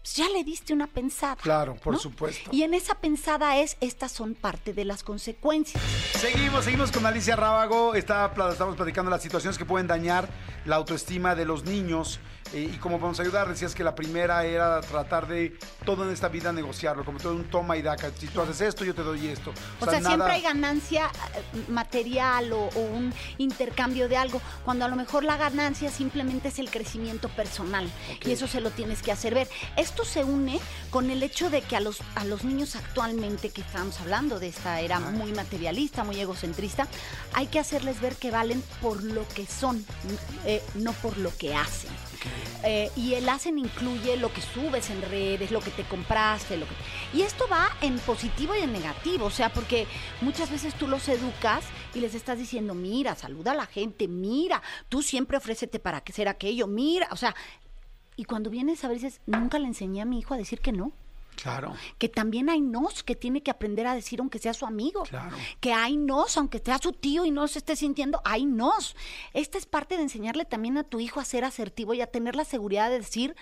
pues 0.03 0.17
ya 0.17 0.27
le 0.27 0.43
diste 0.43 0.73
una 0.73 0.87
pensada. 0.87 1.37
Claro, 1.37 1.75
por 1.75 1.97
supuesto. 1.97 2.49
Y 2.51 2.63
en 2.63 2.73
esa 2.73 2.95
pensada 2.95 3.57
es, 3.57 3.77
estas 3.79 4.11
son 4.11 4.35
parte 4.35 4.73
de 4.73 4.83
las 4.83 5.01
consecuencias. 5.01 5.81
Seguimos, 6.17 6.65
seguimos 6.65 6.91
con 6.91 7.05
Alicia 7.05 7.37
Rábago. 7.37 7.95
Está, 7.95 8.33
estamos 8.51 8.75
platicando 8.75 9.09
las 9.09 9.23
situaciones 9.23 9.57
que 9.57 9.63
pueden 9.63 9.87
dañar 9.87 10.27
la 10.65 10.75
autoestima 10.75 11.35
de 11.35 11.45
los 11.45 11.63
niños 11.63 12.19
eh, 12.51 12.71
y 12.73 12.77
cómo 12.77 12.99
podemos 12.99 13.19
ayudar. 13.19 13.47
Decías 13.47 13.73
que 13.73 13.83
la 13.83 13.95
primera 13.95 14.45
era 14.45 14.81
tratar 14.81 15.27
de 15.27 15.57
todo 15.85 16.03
en 16.03 16.11
esta 16.11 16.27
vida 16.27 16.51
negociarlo, 16.51 17.05
como 17.05 17.19
todo 17.19 17.35
un 17.35 17.45
toma 17.45 17.77
y 17.77 17.81
daca. 17.81 18.11
Si 18.17 18.27
tú 18.27 18.41
haces 18.41 18.61
esto, 18.61 18.83
yo 18.83 18.93
te 18.93 19.03
doy 19.03 19.27
esto. 19.27 19.53
O, 19.79 19.85
sea, 19.85 20.01
siempre 20.01 20.31
hay 20.31 20.41
ganancia 20.41 21.09
eh, 21.35 21.63
material 21.69 22.51
o, 22.53 22.69
un 22.75 23.13
intercambio 23.37 24.09
de 24.09 24.17
algo, 24.17 24.41
cuando 24.65 24.85
a 24.85 24.87
lo 24.87 24.95
mejor 24.95 25.23
la 25.23 25.37
ganancia 25.37 25.89
simplemente 25.89 26.49
es 26.49 26.59
el 26.59 26.69
crecimiento 26.69 27.29
personal. 27.29 27.89
Y 28.25 28.31
eso 28.31 28.47
se 28.47 28.61
lo 28.61 28.71
tienes 28.71 29.01
que 29.01 29.11
hacer 29.11 29.33
ver. 29.33 29.47
Esto 29.77 30.05
se 30.05 30.23
une 30.23 30.59
con 30.89 31.09
el 31.09 31.23
hecho 31.23 31.49
de 31.49 31.61
que 31.61 31.75
a 31.75 31.79
los, 31.79 32.01
a 32.15 32.25
los 32.25 32.43
niños 32.43 32.75
actualmente, 32.75 33.49
que 33.49 33.61
estamos 33.61 33.99
hablando 34.01 34.39
de 34.39 34.47
esta 34.47 34.79
era 34.81 34.99
muy 34.99 35.31
materialista, 35.31 36.03
muy 36.03 36.19
egocentrista, 36.19 36.87
hay 37.33 37.47
que 37.47 37.59
hacerles 37.59 38.01
ver 38.01 38.15
que 38.15 38.31
valen 38.31 38.63
por 38.81 39.03
lo 39.03 39.27
que 39.29 39.45
son, 39.45 39.85
eh, 40.45 40.61
no 40.75 40.93
por 40.93 41.17
lo 41.17 41.35
que 41.35 41.55
hacen. 41.55 41.91
Eh, 42.63 42.89
y 42.95 43.15
el 43.15 43.27
hacen 43.27 43.59
incluye 43.59 44.17
lo 44.17 44.31
que 44.33 44.41
subes 44.41 44.89
en 44.89 45.01
redes, 45.01 45.51
lo 45.51 45.59
que 45.59 45.71
te 45.71 45.83
compraste, 45.83 46.57
lo 46.57 46.65
que... 46.65 46.73
Y 47.13 47.21
esto 47.21 47.45
va 47.51 47.67
en 47.81 47.99
positivo 47.99 48.55
y 48.55 48.59
en 48.59 48.71
negativo, 48.71 49.25
o 49.25 49.31
sea, 49.31 49.51
porque 49.51 49.85
muchas 50.21 50.49
veces 50.49 50.73
tú 50.75 50.87
los 50.87 51.07
educas 51.09 51.65
y 51.93 51.99
les 51.99 52.15
estás 52.15 52.37
diciendo, 52.37 52.73
mira, 52.73 53.15
saluda 53.15 53.51
a 53.51 53.55
la 53.55 53.65
gente, 53.65 54.07
mira, 54.07 54.61
tú 54.89 55.01
siempre 55.01 55.37
ofrécete 55.37 55.79
para 55.79 56.03
hacer 56.07 56.27
aquello, 56.27 56.67
mira, 56.67 57.07
o 57.11 57.17
sea, 57.17 57.35
y 58.15 58.25
cuando 58.25 58.49
vienes 58.49 58.83
a 58.83 58.87
ver, 58.87 58.97
dices, 58.97 59.21
nunca 59.25 59.59
le 59.59 59.67
enseñé 59.67 60.01
a 60.01 60.05
mi 60.05 60.19
hijo 60.19 60.33
a 60.33 60.37
decir 60.37 60.59
que 60.59 60.71
no. 60.71 60.91
Claro. 61.35 61.75
Que 61.97 62.09
también 62.09 62.49
hay 62.49 62.61
nos 62.61 63.03
que 63.03 63.15
tiene 63.15 63.41
que 63.41 63.51
aprender 63.51 63.87
a 63.87 63.95
decir 63.95 64.19
aunque 64.19 64.39
sea 64.39 64.53
su 64.53 64.65
amigo. 64.65 65.03
Claro. 65.03 65.35
Que 65.59 65.73
hay 65.73 65.97
nos, 65.97 66.37
aunque 66.37 66.59
sea 66.59 66.77
su 66.77 66.91
tío 66.93 67.25
y 67.25 67.31
no 67.31 67.47
se 67.47 67.59
esté 67.59 67.75
sintiendo, 67.75 68.21
hay 68.25 68.45
nos. 68.45 68.95
Esta 69.33 69.57
es 69.57 69.65
parte 69.65 69.97
de 69.97 70.03
enseñarle 70.03 70.45
también 70.45 70.77
a 70.77 70.83
tu 70.83 70.99
hijo 70.99 71.19
a 71.19 71.25
ser 71.25 71.43
asertivo 71.45 71.93
y 71.93 72.01
a 72.01 72.07
tener 72.07 72.35
la 72.35 72.45
seguridad 72.45 72.89
de 72.89 72.99
decir, 72.99 73.35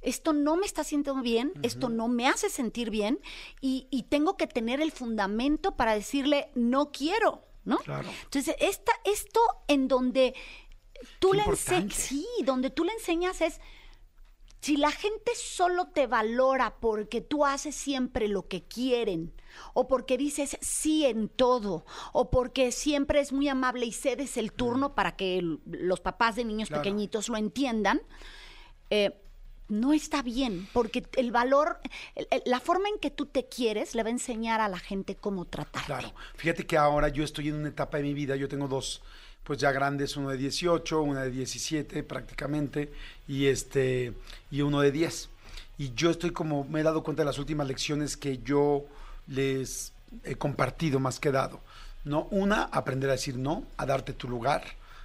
esto 0.00 0.32
no 0.32 0.56
me 0.56 0.66
está 0.66 0.82
haciendo 0.82 1.14
bien, 1.16 1.52
esto 1.62 1.88
no 1.88 2.08
me 2.08 2.28
hace 2.28 2.50
sentir 2.50 2.90
bien 2.90 3.20
y, 3.60 3.88
y 3.90 4.04
tengo 4.04 4.36
que 4.36 4.46
tener 4.46 4.80
el 4.80 4.92
fundamento 4.92 5.76
para 5.76 5.94
decirle, 5.94 6.50
no 6.54 6.92
quiero, 6.92 7.42
¿no? 7.64 7.78
Claro. 7.78 8.08
Entonces, 8.24 8.54
esta, 8.60 8.92
esto 9.04 9.40
en 9.66 9.88
donde 9.88 10.34
tú 11.18 11.30
Qué 11.30 11.38
le 11.38 11.44
enseñas, 11.44 11.82
importante. 11.82 11.94
sí, 11.94 12.26
donde 12.44 12.70
tú 12.70 12.84
le 12.84 12.92
enseñas 12.92 13.40
es, 13.40 13.60
si 14.64 14.78
la 14.78 14.90
gente 14.90 15.32
solo 15.36 15.88
te 15.88 16.06
valora 16.06 16.76
porque 16.80 17.20
tú 17.20 17.44
haces 17.44 17.74
siempre 17.74 18.28
lo 18.28 18.48
que 18.48 18.62
quieren, 18.62 19.34
o 19.74 19.86
porque 19.86 20.16
dices 20.16 20.56
sí 20.62 21.04
en 21.04 21.28
todo, 21.28 21.84
o 22.14 22.30
porque 22.30 22.72
siempre 22.72 23.20
es 23.20 23.30
muy 23.30 23.46
amable 23.48 23.84
y 23.84 23.92
cedes 23.92 24.38
el 24.38 24.52
turno 24.52 24.94
para 24.94 25.16
que 25.16 25.36
el- 25.36 25.60
los 25.66 26.00
papás 26.00 26.36
de 26.36 26.46
niños 26.46 26.68
Claro. 26.70 26.82
pequeñitos 26.82 27.28
lo 27.28 27.36
entiendan, 27.36 28.00
eh, 28.88 29.20
no 29.68 29.92
está 29.92 30.22
bien, 30.22 30.66
porque 30.72 31.04
el 31.16 31.30
valor, 31.30 31.78
el- 32.14 32.26
el- 32.30 32.42
la 32.46 32.60
forma 32.60 32.88
en 32.88 32.98
que 32.98 33.10
tú 33.10 33.26
te 33.26 33.46
quieres 33.46 33.94
le 33.94 34.02
va 34.02 34.08
a 34.08 34.12
enseñar 34.12 34.62
a 34.62 34.68
la 34.68 34.78
gente 34.78 35.14
cómo 35.14 35.44
tratarte. 35.44 35.86
Claro. 35.86 36.14
Fíjate 36.36 36.66
que 36.66 36.78
ahora 36.78 37.08
yo 37.08 37.22
estoy 37.22 37.48
en 37.48 37.56
una 37.56 37.68
etapa 37.68 37.98
de 37.98 38.02
mi 38.04 38.14
vida, 38.14 38.34
yo 38.36 38.48
tengo 38.48 38.66
dos, 38.66 39.02
pues 39.44 39.58
ya 39.58 39.70
grandes, 39.72 40.16
uno 40.16 40.30
de 40.30 40.38
18, 40.38 41.02
una 41.02 41.22
de 41.22 41.30
17 41.30 42.02
prácticamente, 42.02 42.90
y 43.28 43.46
este, 43.46 44.14
y 44.50 44.62
uno 44.62 44.80
de 44.80 44.90
10. 44.90 45.28
Y 45.78 45.92
yo 45.94 46.10
estoy 46.10 46.30
como, 46.30 46.64
me 46.64 46.80
he 46.80 46.82
dado 46.82 47.02
cuenta 47.02 47.22
de 47.22 47.26
las 47.26 47.38
últimas 47.38 47.66
lecciones 47.66 48.16
que 48.16 48.38
yo 48.38 48.84
les 49.26 49.92
he 50.24 50.36
compartido 50.36 50.98
más 51.00 51.20
que 51.20 51.30
dado. 51.30 51.60
¿No? 52.04 52.26
Una, 52.30 52.64
aprender 52.64 53.08
a 53.08 53.14
decir 53.14 53.36
no, 53.36 53.64
a 53.76 53.86
darte 53.86 54.12
tu 54.12 54.28
lugar, 54.28 54.62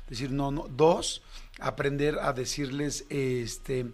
decir 0.09 0.31
no, 0.31 0.51
no. 0.51 0.67
Dos, 0.67 1.21
aprender 1.59 2.19
a 2.19 2.33
decirles, 2.33 3.05
este, 3.09 3.87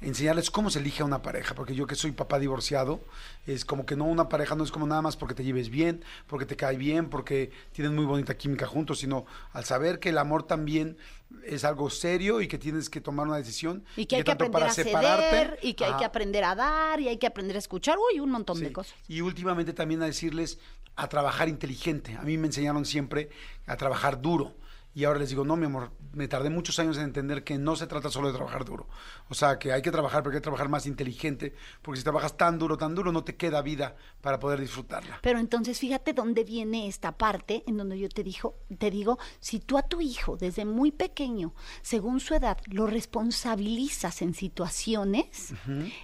enseñarles 0.00 0.50
cómo 0.50 0.70
se 0.70 0.78
elige 0.78 1.02
a 1.02 1.06
una 1.06 1.22
pareja, 1.22 1.54
porque 1.54 1.74
yo 1.74 1.86
que 1.86 1.94
soy 1.94 2.12
papá 2.12 2.38
divorciado, 2.38 3.00
es 3.46 3.64
como 3.64 3.86
que 3.86 3.96
no 3.96 4.04
una 4.04 4.28
pareja 4.28 4.54
no 4.54 4.64
es 4.64 4.70
como 4.70 4.86
nada 4.86 5.02
más 5.02 5.16
porque 5.16 5.34
te 5.34 5.44
lleves 5.44 5.70
bien, 5.70 6.04
porque 6.26 6.46
te 6.46 6.56
cae 6.56 6.76
bien, 6.76 7.08
porque 7.08 7.50
tienen 7.72 7.94
muy 7.94 8.04
bonita 8.04 8.36
química 8.36 8.66
juntos, 8.66 8.98
sino 8.98 9.24
al 9.52 9.64
saber 9.64 10.00
que 10.00 10.10
el 10.10 10.18
amor 10.18 10.42
también 10.42 10.98
es 11.46 11.64
algo 11.64 11.90
serio 11.90 12.40
y 12.40 12.48
que 12.48 12.58
tienes 12.58 12.90
que 12.90 13.00
tomar 13.00 13.26
una 13.26 13.36
decisión 13.36 13.84
Y 13.96 14.06
que 14.06 14.16
hay 14.16 14.22
que 14.22 14.26
tanto 14.26 14.44
aprender 14.44 14.60
para 14.60 14.72
a 14.72 14.74
ceder, 14.74 14.92
separarte, 14.92 15.66
y 15.66 15.74
que 15.74 15.84
hay 15.84 15.90
ajá, 15.90 15.98
que 15.98 16.04
aprender 16.04 16.44
a 16.44 16.54
dar, 16.54 17.00
y 17.00 17.08
hay 17.08 17.16
que 17.16 17.26
aprender 17.26 17.56
a 17.56 17.58
escuchar, 17.58 17.96
uy, 18.12 18.20
un 18.20 18.30
montón 18.30 18.60
de 18.60 18.72
cosas. 18.72 18.94
Y 19.08 19.20
últimamente 19.20 19.72
también 19.72 20.02
a 20.02 20.06
decirles 20.06 20.58
a 20.96 21.08
trabajar 21.08 21.48
inteligente. 21.48 22.16
A 22.16 22.22
mí 22.22 22.38
me 22.38 22.46
enseñaron 22.46 22.84
siempre 22.84 23.30
a 23.66 23.76
trabajar 23.76 24.20
duro. 24.20 24.54
Y 24.94 25.04
ahora 25.04 25.18
les 25.18 25.30
digo, 25.30 25.44
no, 25.44 25.56
mi 25.56 25.66
amor, 25.66 25.90
me 26.12 26.28
tardé 26.28 26.50
muchos 26.50 26.78
años 26.78 26.96
en 26.98 27.04
entender 27.04 27.42
que 27.42 27.58
no 27.58 27.74
se 27.74 27.88
trata 27.88 28.10
solo 28.10 28.28
de 28.28 28.34
trabajar 28.34 28.64
duro. 28.64 28.86
O 29.28 29.34
sea, 29.34 29.58
que 29.58 29.72
hay 29.72 29.82
que 29.82 29.90
trabajar, 29.90 30.22
pero 30.22 30.32
hay 30.32 30.38
que 30.38 30.42
trabajar 30.42 30.68
más 30.68 30.86
inteligente, 30.86 31.54
porque 31.82 31.98
si 31.98 32.04
trabajas 32.04 32.36
tan 32.36 32.58
duro, 32.58 32.78
tan 32.78 32.94
duro, 32.94 33.10
no 33.10 33.24
te 33.24 33.34
queda 33.34 33.60
vida 33.60 33.96
para 34.20 34.38
poder 34.38 34.60
disfrutarla. 34.60 35.18
Pero 35.20 35.40
entonces 35.40 35.80
fíjate 35.80 36.12
dónde 36.12 36.44
viene 36.44 36.86
esta 36.86 37.12
parte 37.18 37.64
en 37.66 37.76
donde 37.76 37.98
yo 37.98 38.08
te 38.08 38.22
dijo, 38.22 38.54
te 38.78 38.90
digo, 38.92 39.18
si 39.40 39.58
tú 39.58 39.78
a 39.78 39.82
tu 39.82 40.00
hijo 40.00 40.36
desde 40.36 40.64
muy 40.64 40.92
pequeño, 40.92 41.54
según 41.82 42.20
su 42.20 42.34
edad, 42.34 42.58
lo 42.66 42.86
responsabilizas 42.86 44.22
en 44.22 44.34
situaciones, 44.34 45.54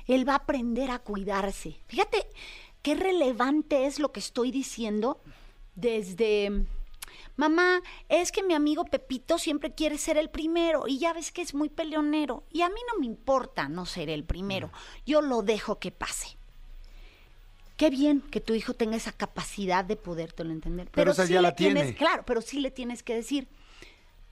él 0.06 0.28
va 0.28 0.32
a 0.32 0.36
aprender 0.36 0.90
a 0.90 0.98
cuidarse. 0.98 1.80
Fíjate 1.86 2.26
qué 2.82 2.96
relevante 2.96 3.86
es 3.86 4.00
lo 4.00 4.10
que 4.10 4.20
estoy 4.20 4.50
diciendo 4.50 5.20
desde 5.76 6.66
Mamá, 7.36 7.80
es 8.08 8.32
que 8.32 8.42
mi 8.42 8.54
amigo 8.54 8.84
Pepito 8.84 9.38
siempre 9.38 9.74
quiere 9.74 9.98
ser 9.98 10.16
el 10.18 10.30
primero 10.30 10.84
y 10.86 10.98
ya 10.98 11.12
ves 11.12 11.32
que 11.32 11.42
es 11.42 11.54
muy 11.54 11.68
peleonero 11.68 12.44
y 12.50 12.62
a 12.62 12.68
mí 12.68 12.80
no 12.92 12.98
me 13.00 13.06
importa 13.06 13.68
no 13.68 13.86
ser 13.86 14.10
el 14.10 14.24
primero, 14.24 14.70
yo 15.06 15.22
lo 15.22 15.42
dejo 15.42 15.78
que 15.78 15.90
pase. 15.90 16.36
Qué 17.76 17.88
bien 17.88 18.20
que 18.20 18.40
tu 18.40 18.52
hijo 18.54 18.74
tenga 18.74 18.96
esa 18.96 19.12
capacidad 19.12 19.84
de 19.84 19.96
podértelo 19.96 20.50
entender. 20.52 20.88
Pero 20.92 21.12
esa 21.12 21.26
sí 21.26 21.32
ya 21.32 21.40
le 21.40 21.48
la 21.48 21.54
tiene. 21.54 21.80
tienes- 21.80 21.96
claro, 21.96 22.24
pero 22.26 22.42
sí 22.42 22.60
le 22.60 22.70
tienes 22.70 23.02
que 23.02 23.14
decir, 23.14 23.48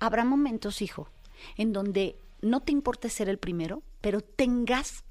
habrá 0.00 0.24
momentos, 0.24 0.82
hijo, 0.82 1.08
en 1.56 1.72
donde 1.72 2.16
no 2.42 2.60
te 2.60 2.72
importe 2.72 3.08
ser 3.08 3.28
el 3.30 3.38
primero, 3.38 3.82
pero 4.02 4.20
tengas 4.20 5.02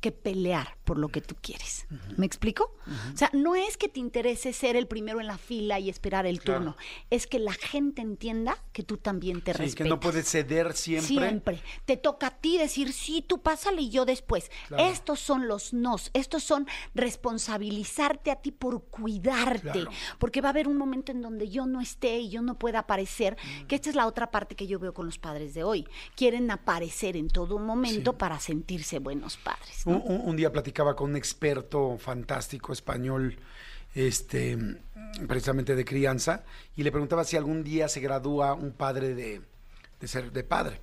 que 0.00 0.12
pelear 0.12 0.76
por 0.84 0.98
lo 0.98 1.08
que 1.08 1.20
tú 1.20 1.34
quieres. 1.40 1.86
¿Me 2.16 2.26
explico? 2.26 2.74
O 3.12 3.16
sea, 3.16 3.30
no 3.32 3.56
es 3.56 3.76
que 3.76 3.88
te 3.88 3.98
interese 3.98 4.52
ser 4.52 4.76
el 4.76 4.86
primero 4.86 5.20
en 5.20 5.26
la 5.26 5.38
fila 5.38 5.80
y 5.80 5.88
esperar 5.90 6.26
el 6.26 6.40
Claro. 6.40 6.60
turno, 6.60 6.76
es 7.10 7.26
que 7.26 7.38
la 7.40 7.52
gente 7.52 8.02
entienda 8.02 8.56
que 8.72 8.82
tú 8.84 8.98
también 8.98 9.40
te 9.40 9.52
Sí, 9.52 9.58
respetas. 9.58 9.74
que 9.84 9.88
no 9.88 9.98
puedes 9.98 10.28
ceder 10.30 10.74
siempre. 10.74 11.06
Siempre. 11.08 11.62
Te 11.86 11.96
toca 11.96 12.28
a 12.28 12.30
ti 12.30 12.58
decir, 12.58 12.92
sí, 12.92 13.24
tú 13.26 13.40
pásale 13.40 13.82
y 13.82 13.90
yo 13.90 14.04
después. 14.04 14.50
Claro. 14.68 14.84
Estos 14.84 15.18
son 15.18 15.48
los 15.48 15.72
nos. 15.72 16.10
Estos 16.14 16.44
son 16.44 16.66
responsabilizarte 16.94 18.30
a 18.30 18.36
ti 18.36 18.52
por 18.52 18.84
cuidarte. 18.84 19.70
Claro. 19.72 19.90
Porque 20.18 20.40
va 20.40 20.48
a 20.48 20.50
haber 20.50 20.68
un 20.68 20.76
momento 20.76 21.12
en 21.12 21.22
donde 21.22 21.48
yo 21.48 21.66
no 21.66 21.80
esté 21.80 22.18
y 22.18 22.30
yo 22.30 22.42
no 22.42 22.58
pueda 22.58 22.80
aparecer. 22.80 23.36
Mm. 23.62 23.66
Que 23.66 23.74
esta 23.76 23.90
es 23.90 23.96
la 23.96 24.06
otra 24.06 24.30
parte 24.30 24.54
que 24.54 24.66
yo 24.66 24.78
veo 24.78 24.94
con 24.94 25.06
los 25.06 25.18
padres 25.18 25.54
de 25.54 25.64
hoy. 25.64 25.86
Quieren 26.14 26.50
aparecer 26.50 27.16
en 27.16 27.28
todo 27.28 27.58
momento 27.58 28.12
Sí. 28.12 28.16
para 28.18 28.38
sentirse 28.40 28.98
buenos 28.98 29.36
padres. 29.36 29.82
¿No? 29.86 29.98
Un, 29.98 30.36
día 30.36 30.52
platicaba 30.52 30.94
con 30.94 31.10
un 31.10 31.16
experto 31.16 31.96
fantástico 31.98 32.72
español, 32.72 33.36
este, 33.94 34.58
precisamente 35.26 35.74
de 35.74 35.84
crianza, 35.84 36.44
y 36.76 36.82
le 36.82 36.92
preguntaba 36.92 37.24
si 37.24 37.36
algún 37.36 37.62
día 37.64 37.88
se 37.88 38.00
gradúa 38.00 38.52
un 38.54 38.72
padre 38.72 39.14
de, 39.14 39.40
de 40.00 40.08
ser 40.08 40.32
de 40.32 40.44
padre. 40.44 40.80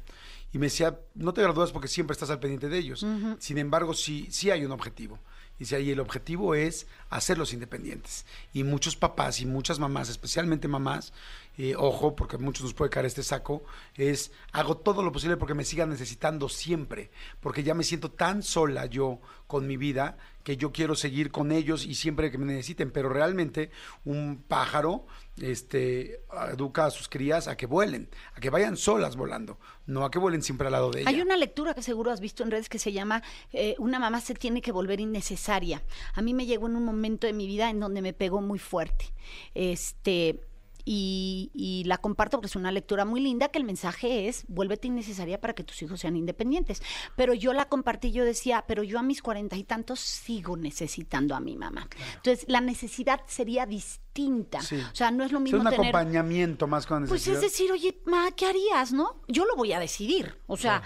Y 0.54 0.60
me 0.60 0.68
decía, 0.68 1.00
no 1.16 1.34
te 1.34 1.42
gradúas 1.42 1.72
porque 1.72 1.88
siempre 1.88 2.14
estás 2.14 2.30
al 2.30 2.40
pendiente 2.40 2.70
de 2.70 2.78
ellos. 2.78 3.06
Sin 3.40 3.58
embargo, 3.58 3.96
sí, 3.96 4.28
sí 4.30 4.52
hay 4.52 4.64
un 4.64 4.72
objetivo. 4.72 5.20
Y 5.60 5.66
si 5.66 5.74
ahí 5.74 5.92
el 5.92 6.00
objetivo 6.00 6.54
es 6.54 6.86
hacerlos 7.10 7.54
independientes. 7.54 8.26
Y 8.54 8.64
muchos 8.64 8.96
papás 8.96 9.42
y 9.42 9.48
muchas 9.48 9.80
mamás, 9.80 10.10
especialmente 10.10 10.68
mamás, 10.68 11.12
eh, 11.58 11.76
ojo, 11.78 12.16
porque 12.16 12.38
a 12.38 12.40
muchos 12.40 12.64
nos 12.64 12.74
puede 12.74 12.90
caer 12.90 13.06
este 13.06 13.24
saco, 13.24 13.64
es 13.96 14.32
hago 14.52 14.78
todo 14.78 15.04
lo 15.04 15.12
posible 15.12 15.38
porque 15.38 15.54
me 15.54 15.64
sigan 15.64 15.90
necesitando 15.90 16.50
siempre, 16.50 17.12
porque 17.40 17.64
ya 17.64 17.74
me 17.74 17.84
siento 17.84 18.12
tan 18.12 18.42
sola 18.42 18.86
yo 18.88 19.20
con 19.46 19.68
mi 19.68 19.78
vida 19.78 20.18
que 20.44 20.58
yo 20.58 20.72
quiero 20.72 20.96
seguir 20.96 21.32
con 21.32 21.52
ellos 21.52 21.86
y 21.86 21.96
siempre 21.96 22.32
que 22.32 22.38
me 22.38 22.46
necesiten, 22.46 22.92
pero 22.92 23.08
realmente 23.08 23.72
un 24.04 24.44
pájaro 24.48 25.06
este, 25.38 26.22
educa 26.52 26.86
a 26.86 26.92
sus 26.92 27.08
crías 27.08 27.48
a 27.48 27.56
que 27.56 27.66
vuelen, 27.66 28.10
a 28.36 28.40
que 28.40 28.50
vayan 28.50 28.76
solas 28.76 29.16
volando, 29.16 29.60
no 29.86 30.04
a 30.04 30.12
que 30.12 30.20
vuelen 30.20 30.42
siempre 30.42 30.68
al 30.68 30.74
lado 30.74 30.92
de 30.92 31.02
ella. 31.02 31.10
Hay 31.10 31.22
una 31.22 31.38
lectura 31.38 31.74
que 31.74 31.82
seguro 31.82 32.12
has 32.12 32.20
visto 32.20 32.44
en 32.44 32.52
redes 32.52 32.68
que 32.68 32.80
se 32.80 32.92
llama 32.92 33.24
eh, 33.52 33.76
Una 33.78 34.00
mamá 34.00 34.22
se 34.22 34.34
tiene 34.34 34.62
que 34.62 34.72
volver 34.72 35.00
innecesaria. 35.00 35.84
A 36.14 36.22
mí 36.22 36.34
me 36.34 36.46
llegó 36.46 36.68
en 36.68 36.76
un 36.76 36.84
momento 36.84 37.28
de 37.28 37.34
mi 37.34 37.48
vida 37.48 37.70
en 37.70 37.80
donde 37.80 38.02
me 38.02 38.14
pegó 38.14 38.42
muy 38.42 38.60
fuerte. 38.60 39.14
Este. 39.54 40.42
Y, 40.86 41.50
y 41.54 41.84
la 41.86 41.98
comparto 41.98 42.38
porque 42.38 42.48
es 42.48 42.56
una 42.56 42.72
lectura 42.72 43.06
muy 43.06 43.22
linda 43.22 43.50
que 43.50 43.60
el 43.60 43.64
mensaje 43.64 44.28
es 44.28 44.44
vuélvete 44.48 44.88
innecesaria 44.88 45.40
para 45.40 45.54
que 45.54 45.64
tus 45.64 45.82
hijos 45.82 46.00
sean 46.02 46.16
independientes. 46.18 46.82
Pero 47.16 47.34
yo 47.34 47.54
la 47.54 47.66
compartí, 47.66 48.12
yo 48.12 48.26
decía, 48.26 48.66
pero 48.68 48.84
yo 48.84 49.00
a 49.00 49.04
mis 49.04 49.22
cuarenta 49.22 49.56
y 49.56 49.64
tantos 49.64 50.00
sigo 50.00 50.58
necesitando 50.58 51.36
a 51.36 51.40
mi 51.40 51.56
mamá. 51.56 51.88
Entonces 52.16 52.46
la 52.48 52.62
necesidad 52.62 53.22
sería 53.28 53.66
distinta. 53.66 54.62
Sí. 54.62 54.78
O 54.92 54.96
sea, 54.96 55.12
no 55.12 55.24
es 55.24 55.32
lo 55.32 55.40
Es 55.40 55.44
mismo 55.44 55.60
un 55.60 55.66
tener 55.66 55.80
acompañamiento 55.80 56.68
más 56.68 56.86
con 56.86 57.00
pues 57.08 57.12
necesidad. 57.28 57.36
es 57.36 57.42
decir, 57.42 57.72
oye, 57.72 57.98
ma, 58.06 58.32
¿qué 58.32 58.46
harías, 58.46 58.94
no? 58.94 59.22
Yo 59.28 59.46
lo 59.46 59.56
voy 59.56 59.74
a 59.74 59.80
decidir. 59.80 60.38
O 60.48 60.58
sea, 60.58 60.84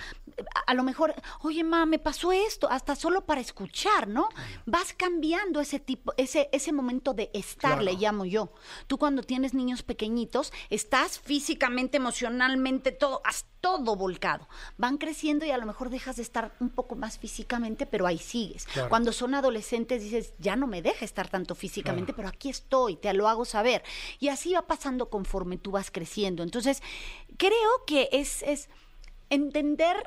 a, 0.56 0.60
a 0.72 0.74
lo 0.74 0.84
mejor, 0.84 1.14
oye, 1.42 1.64
ma, 1.64 1.86
me 1.86 2.00
pasó 2.00 2.32
esto, 2.32 2.70
hasta 2.70 2.96
solo 2.96 3.26
para 3.26 3.42
escuchar, 3.42 4.08
¿no? 4.08 4.30
Vas 4.66 4.94
cambiando 4.94 5.60
ese 5.62 5.80
tipo, 5.80 6.14
ese, 6.18 6.50
ese 6.52 6.72
momento 6.72 7.14
de 7.14 7.30
estar, 7.34 7.78
Claro. 7.78 7.82
le 7.84 7.94
llamo 7.94 8.26
yo. 8.26 8.52
Tú 8.88 8.98
cuando 8.98 9.24
tienes 9.24 9.54
niños 9.54 9.84
pequeñitos, 9.84 10.52
estás 10.70 11.20
físicamente, 11.20 11.98
emocionalmente, 11.98 12.92
todo, 12.92 13.22
has 13.24 13.46
todo 13.62 13.96
volcado. 13.96 14.48
Van 14.78 14.98
creciendo 14.98 15.46
y 15.46 15.52
a 15.52 15.58
lo 15.58 15.66
mejor 15.66 15.90
dejas 15.90 16.18
de 16.18 16.22
estar 16.22 16.54
un 16.60 16.70
poco 16.70 16.96
más 16.96 17.18
físicamente, 17.18 17.86
pero 17.88 18.06
ahí 18.06 18.20
sigues. 18.20 18.66
Claro. 18.66 18.90
Cuando 18.90 19.12
son 19.12 19.34
adolescentes 19.34 20.04
dices, 20.04 20.34
ya 20.38 20.56
no 20.56 20.68
me 20.68 20.82
deja 20.84 21.04
estar 21.04 21.28
tanto 21.28 21.56
físicamente, 21.56 22.14
pero 22.14 22.28
aquí 22.28 22.50
estoy, 22.50 22.96
te 22.98 23.12
lo 23.14 23.28
hago 23.28 23.46
saber. 23.46 23.84
Y 24.20 24.28
así 24.30 24.54
va 24.54 24.62
pasando 24.68 25.10
conforme 25.10 25.58
tú 25.58 25.72
vas 25.72 25.90
creciendo. 25.92 26.44
Entonces, 26.44 26.84
creo 27.38 27.84
que 27.88 28.10
es, 28.12 28.44
es 28.44 28.70
entender 29.30 29.98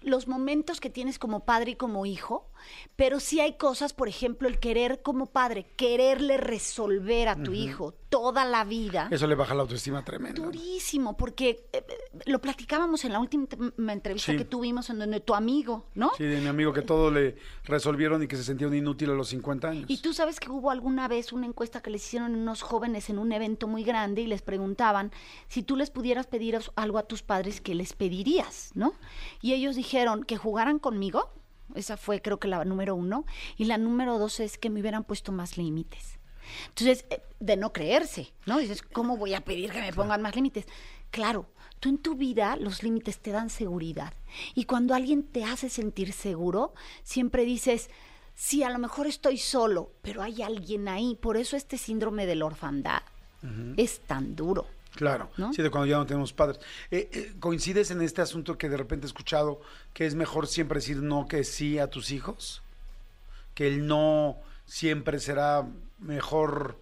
los 0.00 0.28
momentos 0.28 0.80
que 0.80 0.90
tienes 0.90 1.18
como 1.18 1.44
padre 1.44 1.72
y 1.72 1.76
como 1.76 2.06
hijo 2.06 2.49
pero 2.96 3.20
sí 3.20 3.40
hay 3.40 3.54
cosas, 3.56 3.92
por 3.92 4.08
ejemplo, 4.08 4.48
el 4.48 4.58
querer 4.58 5.02
como 5.02 5.26
padre, 5.26 5.66
quererle 5.76 6.36
resolver 6.36 7.28
a 7.28 7.36
tu 7.42 7.52
hijo 7.52 7.94
toda 8.08 8.44
la 8.44 8.64
vida. 8.64 9.08
Eso 9.10 9.26
le 9.26 9.36
baja 9.36 9.54
la 9.54 9.62
autoestima 9.62 10.04
tremendo. 10.04 10.42
Durísimo, 10.42 11.16
porque 11.16 11.68
eh, 11.72 11.84
eh, 11.88 11.96
lo 12.26 12.40
platicábamos 12.40 13.04
en 13.04 13.12
la 13.12 13.20
última 13.20 13.46
entrevista 13.92 14.32
Sí. 14.32 14.38
que 14.38 14.44
tuvimos 14.44 14.90
en 14.90 14.98
donde 14.98 15.20
tu 15.20 15.34
amigo, 15.34 15.86
¿no? 15.94 16.10
Sí, 16.16 16.24
de 16.24 16.40
mi 16.40 16.48
amigo 16.48 16.72
que 16.72 16.82
todo 16.82 17.10
le 17.10 17.36
resolvieron 17.64 18.22
y 18.22 18.26
que 18.26 18.36
se 18.36 18.42
sentía 18.44 18.66
un 18.66 18.74
inútil 18.74 19.10
a 19.10 19.14
los 19.14 19.28
50 19.28 19.68
años. 19.68 19.84
Y 19.88 19.98
tú 19.98 20.12
sabes 20.12 20.40
que 20.40 20.50
hubo 20.50 20.70
alguna 20.72 21.06
vez 21.06 21.32
una 21.32 21.46
encuesta 21.46 21.80
que 21.82 21.90
les 21.90 22.04
hicieron 22.04 22.34
unos 22.34 22.62
jóvenes 22.62 23.10
en 23.10 23.18
un 23.18 23.30
evento 23.32 23.68
muy 23.68 23.84
grande 23.84 24.22
y 24.22 24.26
les 24.26 24.42
preguntaban 24.42 25.12
si 25.46 25.62
tú 25.62 25.76
les 25.76 25.90
pudieras 25.90 26.26
pedir 26.26 26.58
algo 26.74 26.98
a 26.98 27.04
tus 27.04 27.22
padres, 27.22 27.60
¿qué 27.60 27.74
les 27.76 27.92
pedirías? 27.92 28.72
¿No? 28.74 28.92
Y 29.40 29.52
ellos 29.52 29.76
dijeron 29.76 30.24
que 30.24 30.36
jugaran 30.36 30.78
conmigo. 30.80 31.30
Esa 31.74 31.96
fue 31.96 32.22
creo 32.22 32.38
que 32.38 32.48
la 32.48 32.64
número 32.64 32.94
uno. 32.94 33.24
Y 33.56 33.64
la 33.64 33.78
número 33.78 34.18
dos 34.18 34.40
es 34.40 34.58
que 34.58 34.70
me 34.70 34.80
hubieran 34.80 35.04
puesto 35.04 35.32
más 35.32 35.56
límites. 35.56 36.18
Entonces, 36.68 37.04
eh, 37.10 37.22
de 37.38 37.56
no 37.56 37.72
creerse, 37.72 38.32
¿no? 38.46 38.58
Dices, 38.58 38.82
¿cómo 38.82 39.16
voy 39.16 39.34
a 39.34 39.44
pedir 39.44 39.70
que 39.70 39.80
me 39.80 39.92
pongan 39.92 40.22
más 40.22 40.34
límites? 40.34 40.66
Claro, 41.10 41.46
tú 41.80 41.88
en 41.88 41.98
tu 41.98 42.14
vida 42.14 42.56
los 42.56 42.82
límites 42.82 43.18
te 43.18 43.30
dan 43.30 43.50
seguridad. 43.50 44.12
Y 44.54 44.64
cuando 44.64 44.94
alguien 44.94 45.22
te 45.22 45.44
hace 45.44 45.68
sentir 45.68 46.12
seguro, 46.12 46.74
siempre 47.02 47.44
dices, 47.44 47.90
sí, 48.34 48.62
a 48.62 48.70
lo 48.70 48.78
mejor 48.78 49.06
estoy 49.06 49.38
solo, 49.38 49.92
pero 50.02 50.22
hay 50.22 50.42
alguien 50.42 50.88
ahí. 50.88 51.16
Por 51.20 51.36
eso 51.36 51.56
este 51.56 51.78
síndrome 51.78 52.26
de 52.26 52.36
la 52.36 52.46
orfandad 52.46 53.02
es 53.76 54.00
tan 54.00 54.36
duro. 54.36 54.66
Claro, 54.94 55.30
¿No? 55.36 55.52
sí, 55.52 55.62
de 55.62 55.70
cuando 55.70 55.86
ya 55.86 55.96
no 55.96 56.06
tenemos 56.06 56.32
padres. 56.32 56.58
Eh, 56.90 57.08
eh, 57.12 57.32
¿Coincides 57.40 57.90
en 57.90 58.02
este 58.02 58.22
asunto 58.22 58.58
que 58.58 58.68
de 58.68 58.76
repente 58.76 59.06
he 59.06 59.08
escuchado 59.08 59.60
que 59.94 60.04
es 60.06 60.14
mejor 60.14 60.46
siempre 60.46 60.76
decir 60.80 60.98
no 60.98 61.28
que 61.28 61.44
sí 61.44 61.78
a 61.78 61.86
tus 61.88 62.10
hijos? 62.10 62.62
Que 63.54 63.68
el 63.68 63.86
no 63.86 64.36
siempre 64.66 65.18
será 65.20 65.66
mejor, 66.00 66.78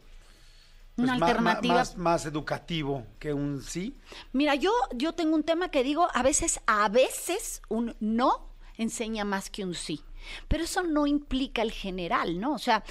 pues, 0.97 1.09
Una 1.09 1.19
ma- 1.19 1.27
alternativa. 1.27 1.75
más, 1.75 1.97
más 1.97 2.27
educativo 2.27 3.07
que 3.19 3.33
un 3.35 3.62
sí. 3.62 3.95
Mira, 4.33 4.55
yo, 4.55 4.73
yo 4.95 5.12
tengo 5.12 5.35
un 5.35 5.43
tema 5.45 5.71
que 5.71 5.83
digo, 5.85 6.09
a 6.15 6.23
veces, 6.23 6.61
a 6.67 6.88
veces 6.88 7.62
un 7.69 7.95
no 8.00 8.47
enseña 8.79 9.25
más 9.25 9.50
que 9.50 9.65
un 9.65 9.75
sí. 9.75 10.00
Pero 10.49 10.65
eso 10.65 10.83
no 10.83 11.07
implica 11.07 11.62
el 11.62 11.73
general, 11.73 12.38
¿no? 12.41 12.53
O 12.55 12.59
sea, 12.59 12.85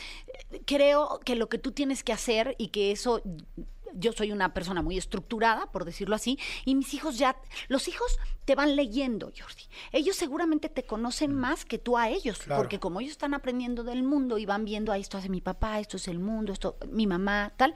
creo 0.66 1.20
que 1.26 1.36
lo 1.36 1.50
que 1.50 1.58
tú 1.60 1.72
tienes 1.72 2.04
que 2.04 2.14
hacer 2.14 2.56
y 2.58 2.70
que 2.70 2.92
eso 2.92 3.22
yo 3.94 4.12
soy 4.14 4.32
una 4.32 4.54
persona 4.54 4.82
muy 4.82 4.98
estructurada, 4.98 5.72
por 5.72 5.86
decirlo 5.86 6.16
así, 6.16 6.38
y 6.66 6.76
mis 6.76 6.94
hijos 6.94 7.18
ya, 7.18 7.38
los 7.68 7.88
hijos 7.88 8.18
te 8.46 8.56
van 8.56 8.76
leyendo, 8.76 9.28
Jordi. 9.38 9.64
Ellos 9.92 10.16
seguramente 10.16 10.70
te 10.70 10.84
conocen 10.86 11.34
más 11.34 11.66
que 11.66 11.78
tú 11.78 11.98
a 11.98 12.10
ellos, 12.10 12.40
Claro. 12.40 12.62
porque 12.62 12.80
como 12.80 13.02
ellos 13.02 13.12
están 13.12 13.34
aprendiendo 13.34 13.84
del 13.84 14.04
mundo 14.04 14.38
y 14.38 14.46
van 14.46 14.64
viendo, 14.66 14.92
ah, 14.92 14.98
esto 14.98 15.18
hace 15.18 15.30
mi 15.30 15.42
papá, 15.42 15.80
esto 15.80 15.98
es 15.98 16.08
el 16.08 16.20
mundo, 16.20 16.54
esto 16.54 16.78
mi 16.90 17.08
mamá, 17.08 17.54
tal, 17.58 17.74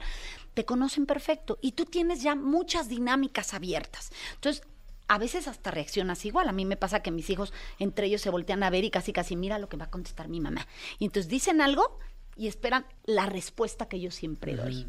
te 0.54 0.64
conocen 0.64 1.06
perfecto 1.06 1.58
y 1.60 1.72
tú 1.72 1.84
tienes 1.84 2.22
ya 2.22 2.34
muchas 2.34 2.88
dinámicas 2.88 3.54
abiertas. 3.54 4.10
Entonces, 4.34 4.62
a 5.08 5.18
veces 5.18 5.46
hasta 5.46 5.70
reaccionas 5.70 6.24
igual. 6.24 6.48
A 6.48 6.52
mí 6.52 6.64
me 6.64 6.76
pasa 6.78 7.02
que 7.02 7.10
mis 7.10 7.28
hijos 7.28 7.52
entre 7.78 8.06
ellos 8.06 8.22
se 8.22 8.30
voltean 8.30 8.62
a 8.62 8.70
ver 8.70 8.84
y 8.84 8.90
casi 8.90 9.12
casi 9.12 9.36
mira 9.36 9.58
lo 9.58 9.68
que 9.68 9.76
va 9.76 9.86
a 9.86 9.90
contestar 9.90 10.28
mi 10.28 10.40
mamá. 10.40 10.66
Y 10.98 11.04
entonces 11.04 11.28
dicen 11.28 11.60
algo 11.60 11.98
y 12.34 12.46
esperan 12.46 12.86
la 13.04 13.26
respuesta 13.26 13.88
que 13.88 14.00
yo 14.00 14.10
siempre 14.10 14.56
doy. 14.56 14.86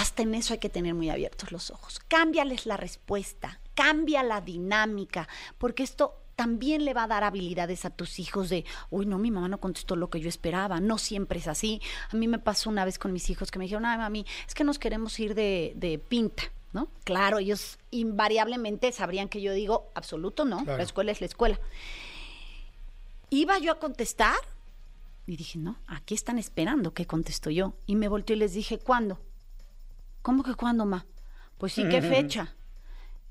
Hasta 0.00 0.22
en 0.22 0.34
eso 0.34 0.52
hay 0.54 0.60
que 0.60 0.68
tener 0.68 0.94
muy 0.94 1.10
abiertos 1.10 1.50
los 1.50 1.70
ojos. 1.70 1.98
Cámbiales 2.06 2.66
la 2.66 2.76
respuesta, 2.76 3.60
cambia 3.74 4.22
la 4.22 4.40
dinámica, 4.40 5.26
porque 5.58 5.82
esto 5.82 6.14
también 6.36 6.84
le 6.84 6.94
va 6.94 7.02
a 7.02 7.08
dar 7.08 7.24
habilidades 7.24 7.84
a 7.84 7.90
tus 7.90 8.20
hijos 8.20 8.48
de, 8.48 8.64
uy, 8.90 9.06
no, 9.06 9.18
mi 9.18 9.32
mamá 9.32 9.48
no 9.48 9.58
contestó 9.58 9.96
lo 9.96 10.08
que 10.08 10.20
yo 10.20 10.28
esperaba, 10.28 10.78
no 10.78 10.96
siempre 10.98 11.40
es 11.40 11.48
así. 11.48 11.82
A 12.12 12.16
mí 12.16 12.28
me 12.28 12.38
pasó 12.38 12.70
una 12.70 12.84
vez 12.84 12.96
con 13.00 13.12
mis 13.12 13.28
hijos 13.28 13.50
que 13.50 13.58
me 13.58 13.64
dijeron, 13.64 13.86
ay, 13.86 13.98
mami, 13.98 14.24
es 14.46 14.54
que 14.54 14.62
nos 14.62 14.78
queremos 14.78 15.18
ir 15.18 15.34
de, 15.34 15.72
de 15.74 15.98
pinta, 15.98 16.44
¿no? 16.72 16.86
Claro, 17.02 17.38
ellos 17.38 17.78
invariablemente 17.90 18.92
sabrían 18.92 19.28
que 19.28 19.42
yo 19.42 19.52
digo, 19.52 19.90
absoluto 19.96 20.44
no, 20.44 20.62
Claro. 20.62 20.76
la 20.78 20.84
escuela 20.84 21.10
es 21.10 21.20
la 21.20 21.26
escuela. 21.26 21.58
Iba 23.30 23.58
yo 23.58 23.72
a 23.72 23.78
contestar 23.80 24.36
y 25.26 25.36
dije, 25.36 25.58
no, 25.58 25.76
aquí 25.88 26.14
están 26.14 26.38
esperando 26.38 26.94
que 26.94 27.04
contesto 27.06 27.50
yo. 27.50 27.74
Y 27.86 27.96
me 27.96 28.06
volteé 28.06 28.36
y 28.36 28.38
les 28.38 28.54
dije, 28.54 28.78
¿cuándo? 28.78 29.18
¿Cómo 30.28 30.42
que 30.42 30.54
cuándo, 30.54 30.84
ma? 30.84 31.06
Pues 31.56 31.72
sí, 31.72 31.88
¿qué 31.88 32.02
fecha? 32.02 32.54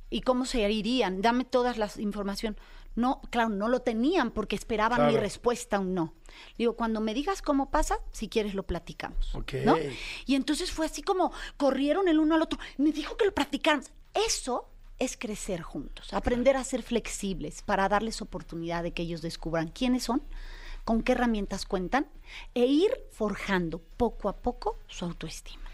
¿Y 0.09 0.21
cómo 0.21 0.45
se 0.45 0.67
irían? 0.71 1.21
Dame 1.21 1.45
todas 1.45 1.77
las 1.77 1.99
información. 1.99 2.57
No, 2.95 3.21
claro, 3.29 3.49
no 3.49 3.67
lo 3.67 3.83
tenían 3.83 4.31
porque 4.31 4.55
esperaban 4.55 5.05
mi 5.05 5.15
respuesta 5.15 5.77
un 5.77 5.93
no. 5.93 6.15
Digo, 6.57 6.73
cuando 6.73 6.99
me 6.99 7.13
digas 7.13 7.43
cómo 7.43 7.69
pasa, 7.69 7.99
si 8.11 8.29
quieres 8.29 8.55
lo 8.55 8.63
platicamos. 8.63 9.35
Ok. 9.35 9.53
¿no? 9.63 9.77
Y 10.25 10.33
entonces 10.33 10.71
fue 10.71 10.87
así 10.87 11.03
como 11.03 11.31
corrieron 11.55 12.07
el 12.07 12.17
uno 12.17 12.33
al 12.33 12.41
otro. 12.41 12.57
Me 12.77 12.91
dijo 12.91 13.15
que 13.15 13.25
lo 13.25 13.31
practicaran. 13.31 13.83
Eso 14.15 14.67
es 14.97 15.17
crecer 15.17 15.61
juntos, 15.61 16.11
aprender 16.15 16.57
a 16.57 16.63
ser 16.63 16.81
flexibles 16.81 17.61
para 17.61 17.87
darles 17.89 18.23
oportunidad 18.23 18.81
de 18.81 18.93
que 18.93 19.03
ellos 19.03 19.21
descubran 19.21 19.67
quiénes 19.67 20.05
son, 20.05 20.23
con 20.83 21.03
qué 21.03 21.11
herramientas 21.11 21.67
cuentan 21.67 22.07
e 22.55 22.65
ir 22.65 22.89
forjando 23.11 23.83
poco 23.97 24.29
a 24.29 24.37
poco 24.37 24.79
su 24.87 25.05
autoestima. 25.05 25.66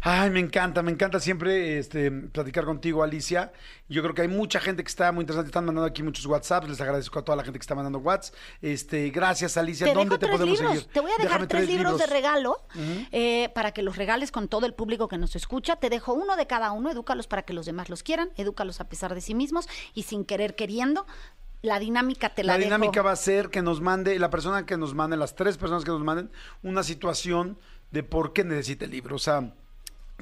Ay, 0.00 0.30
me 0.30 0.38
encanta, 0.38 0.80
me 0.82 0.92
encanta 0.92 1.18
siempre 1.18 1.78
este, 1.78 2.10
platicar 2.10 2.64
contigo, 2.64 3.02
Alicia. 3.02 3.52
Yo 3.88 4.00
creo 4.02 4.14
que 4.14 4.22
hay 4.22 4.28
mucha 4.28 4.60
gente 4.60 4.84
que 4.84 4.88
está 4.88 5.10
muy 5.10 5.22
interesante. 5.22 5.48
Están 5.48 5.64
mandando 5.64 5.86
aquí 5.88 6.04
muchos 6.04 6.24
WhatsApps. 6.26 6.68
Les 6.68 6.80
agradezco 6.80 7.18
a 7.18 7.24
toda 7.24 7.34
la 7.34 7.42
gente 7.42 7.58
que 7.58 7.62
está 7.64 7.74
mandando 7.74 7.98
WhatsApp. 7.98 8.34
Este, 8.62 9.10
gracias, 9.10 9.56
Alicia. 9.56 9.86
Te 9.86 9.94
¿Dónde 9.94 10.16
dejo 10.16 10.18
te 10.20 10.26
tres 10.26 10.38
podemos 10.38 10.58
libros. 10.60 10.78
seguir? 10.78 10.92
Te 10.92 11.00
voy 11.00 11.10
a 11.10 11.14
dejar 11.14 11.40
Déjame 11.40 11.46
tres, 11.48 11.68
libros, 11.68 11.98
de 11.98 12.06
regalo 12.06 12.62
eh, 13.10 13.50
para 13.54 13.72
que 13.72 13.82
los 13.82 13.96
regales 13.96 14.30
con 14.30 14.46
todo 14.46 14.66
el 14.66 14.74
público 14.74 15.08
que 15.08 15.18
nos 15.18 15.34
escucha. 15.34 15.76
Te 15.76 15.90
dejo 15.90 16.14
uno 16.14 16.36
de 16.36 16.46
cada 16.46 16.70
uno. 16.70 16.90
Edúcalos 16.90 17.26
para 17.26 17.42
que 17.42 17.52
los 17.52 17.66
demás 17.66 17.90
los 17.90 18.04
quieran. 18.04 18.30
Edúcalos 18.36 18.80
a 18.80 18.88
pesar 18.88 19.14
de 19.16 19.20
sí 19.20 19.34
mismos 19.34 19.68
y 19.94 20.04
sin 20.04 20.24
querer 20.24 20.54
queriendo. 20.54 21.06
La 21.60 21.80
dinámica 21.80 22.34
te 22.36 22.44
la, 22.44 22.52
La 22.52 22.58
dejo. 22.58 22.66
dinámica 22.66 23.02
va 23.02 23.10
a 23.10 23.16
ser 23.16 23.48
que 23.50 23.62
nos 23.62 23.80
mande, 23.80 24.16
la 24.20 24.30
persona 24.30 24.64
que 24.64 24.76
nos 24.76 24.94
mande, 24.94 25.16
las 25.16 25.34
tres 25.34 25.56
personas 25.58 25.84
que 25.84 25.90
nos 25.90 26.04
manden, 26.04 26.30
una 26.62 26.84
situación 26.84 27.58
de 27.90 28.04
por 28.04 28.32
qué 28.32 28.44
necesita 28.44 28.84
el 28.84 28.92
libro. 28.92 29.16
O 29.16 29.18
sea, 29.18 29.54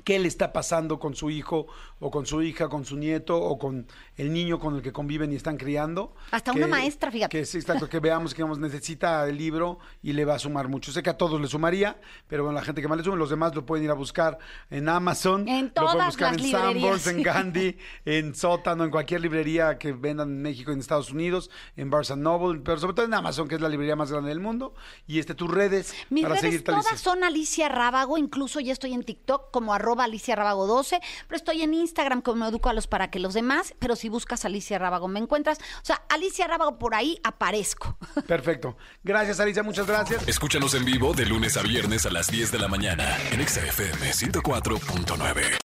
qué 0.05 0.19
le 0.19 0.29
está 0.29 0.53
pasando 0.53 0.99
con 0.99 1.15
su 1.15 1.31
hijo 1.31 1.67
o 2.01 2.11
con 2.11 2.27
su 2.27 2.43
hija, 2.43 2.69
con 2.69 2.85
su 2.85 2.97
nieto 2.97 3.37
o 3.41 3.59
con 3.59 3.87
el 4.17 4.33
niño 4.33 4.59
con 4.59 4.77
el 4.77 4.83
que 4.83 4.93
conviven 4.93 5.33
y 5.33 5.37
están 5.37 5.57
criando. 5.57 6.15
Hasta 6.31 6.53
Que- 6.53 6.59
una 6.59 6.67
maestra, 6.69 7.11
fíjate. 7.11 7.37
Que 7.37 7.45
sí, 7.47 7.59
exacto, 7.59 7.89
que 7.89 7.99
veamos 8.01 8.33
que 8.35 8.39
digamos, 8.39 8.59
necesita 8.59 9.27
el 9.29 9.37
libro 9.39 9.79
y 10.03 10.13
le 10.13 10.25
va 10.25 10.35
a 10.35 10.39
sumar 10.39 10.69
mucho. 10.69 10.93
Sé 10.93 11.03
que 11.03 11.11
a 11.11 11.17
todos 11.17 11.41
le 11.41 11.49
sumaría, 11.49 11.99
pero 12.29 12.45
bueno, 12.45 12.59
la 12.59 12.65
gente 12.65 12.83
que 12.83 12.89
más 12.89 12.99
le 12.99 13.05
sume, 13.05 13.17
los 13.17 13.31
demás 13.31 13.55
lo 13.55 13.65
pueden 13.65 13.85
ir 13.85 13.91
a 13.91 13.95
buscar 13.95 14.39
en 14.71 14.89
Amazon, 14.89 15.49
En 15.49 15.67
lo 15.67 15.73
pueden 15.73 15.73
todas 15.73 16.07
buscar 16.07 16.35
las 16.37 16.45
en 16.45 16.51
Sanborns, 16.51 17.07
en 17.07 17.23
Gandhi, 17.23 17.79
en 18.05 18.35
Sótano, 18.35 18.85
en 18.85 18.91
cualquier 18.91 19.23
librería 19.23 19.79
que 19.79 19.93
vendan 19.93 20.29
en 20.29 20.43
México 20.43 20.73
en 20.73 20.81
Estados 20.81 21.11
Unidos, 21.11 21.51
en 21.77 21.89
Barnes 21.91 22.17
Noble, 22.17 22.61
pero 22.63 22.79
sobre 22.79 22.93
todo 22.95 23.07
en 23.07 23.15
Amazon, 23.15 23.49
que 23.49 23.55
es 23.55 23.61
la 23.61 23.69
librería 23.71 23.97
más 23.97 24.13
grande 24.13 24.29
del 24.29 24.41
mundo. 24.41 24.75
Y 25.07 25.19
este, 25.19 25.35
tus 25.35 25.51
redes 25.51 25.95
Mis 26.11 26.23
para 26.23 26.35
redes 26.35 26.43
seguirte, 26.43 26.73
todas 26.73 26.87
Alicia. 26.87 26.99
son 27.13 27.25
Alicia 27.25 27.69
Rábago, 27.71 28.19
incluso 28.19 28.61
ya 28.61 28.73
estoy 28.75 28.93
en 28.93 29.03
TikTok 29.03 29.51
como 29.51 29.73
arroba 29.73 29.86
Alicia 30.05 30.37
Rábago 30.37 30.67
12, 30.67 31.01
pero 31.29 31.37
estoy 31.37 31.63
en 31.63 31.75
Instagram 31.75 32.23
como 32.23 32.47
Educalos 32.47 32.87
para 32.87 33.11
que 33.11 33.19
los 33.19 33.35
demás, 33.35 33.75
pero 33.79 33.97
si 33.97 34.09
buscas 34.09 34.45
Alicia 34.45 34.79
Rábago 34.79 35.09
me 35.09 35.21
encuentras. 35.21 35.59
O 35.59 35.85
sea, 35.85 36.03
Alicia 36.09 36.47
Rábago 36.47 36.79
por 36.79 36.95
ahí 36.95 37.19
aparezco. 37.23 37.97
Perfecto. 38.27 38.77
Gracias, 39.03 39.41
Alicia, 39.41 39.63
muchas 39.63 39.87
gracias. 39.87 40.27
Escúchanos 40.29 40.75
en 40.75 40.85
vivo 40.85 41.15
de 41.15 41.27
lunes 41.27 41.57
a 41.57 41.63
viernes 41.63 42.07
a 42.07 42.11
las 42.11 42.29
10 42.29 42.53
de 42.53 42.59
la 42.59 42.69
mañana 42.69 43.17
en 43.31 43.41
Exa 43.41 43.65
FM 43.65 44.11
104.9. 44.11 45.66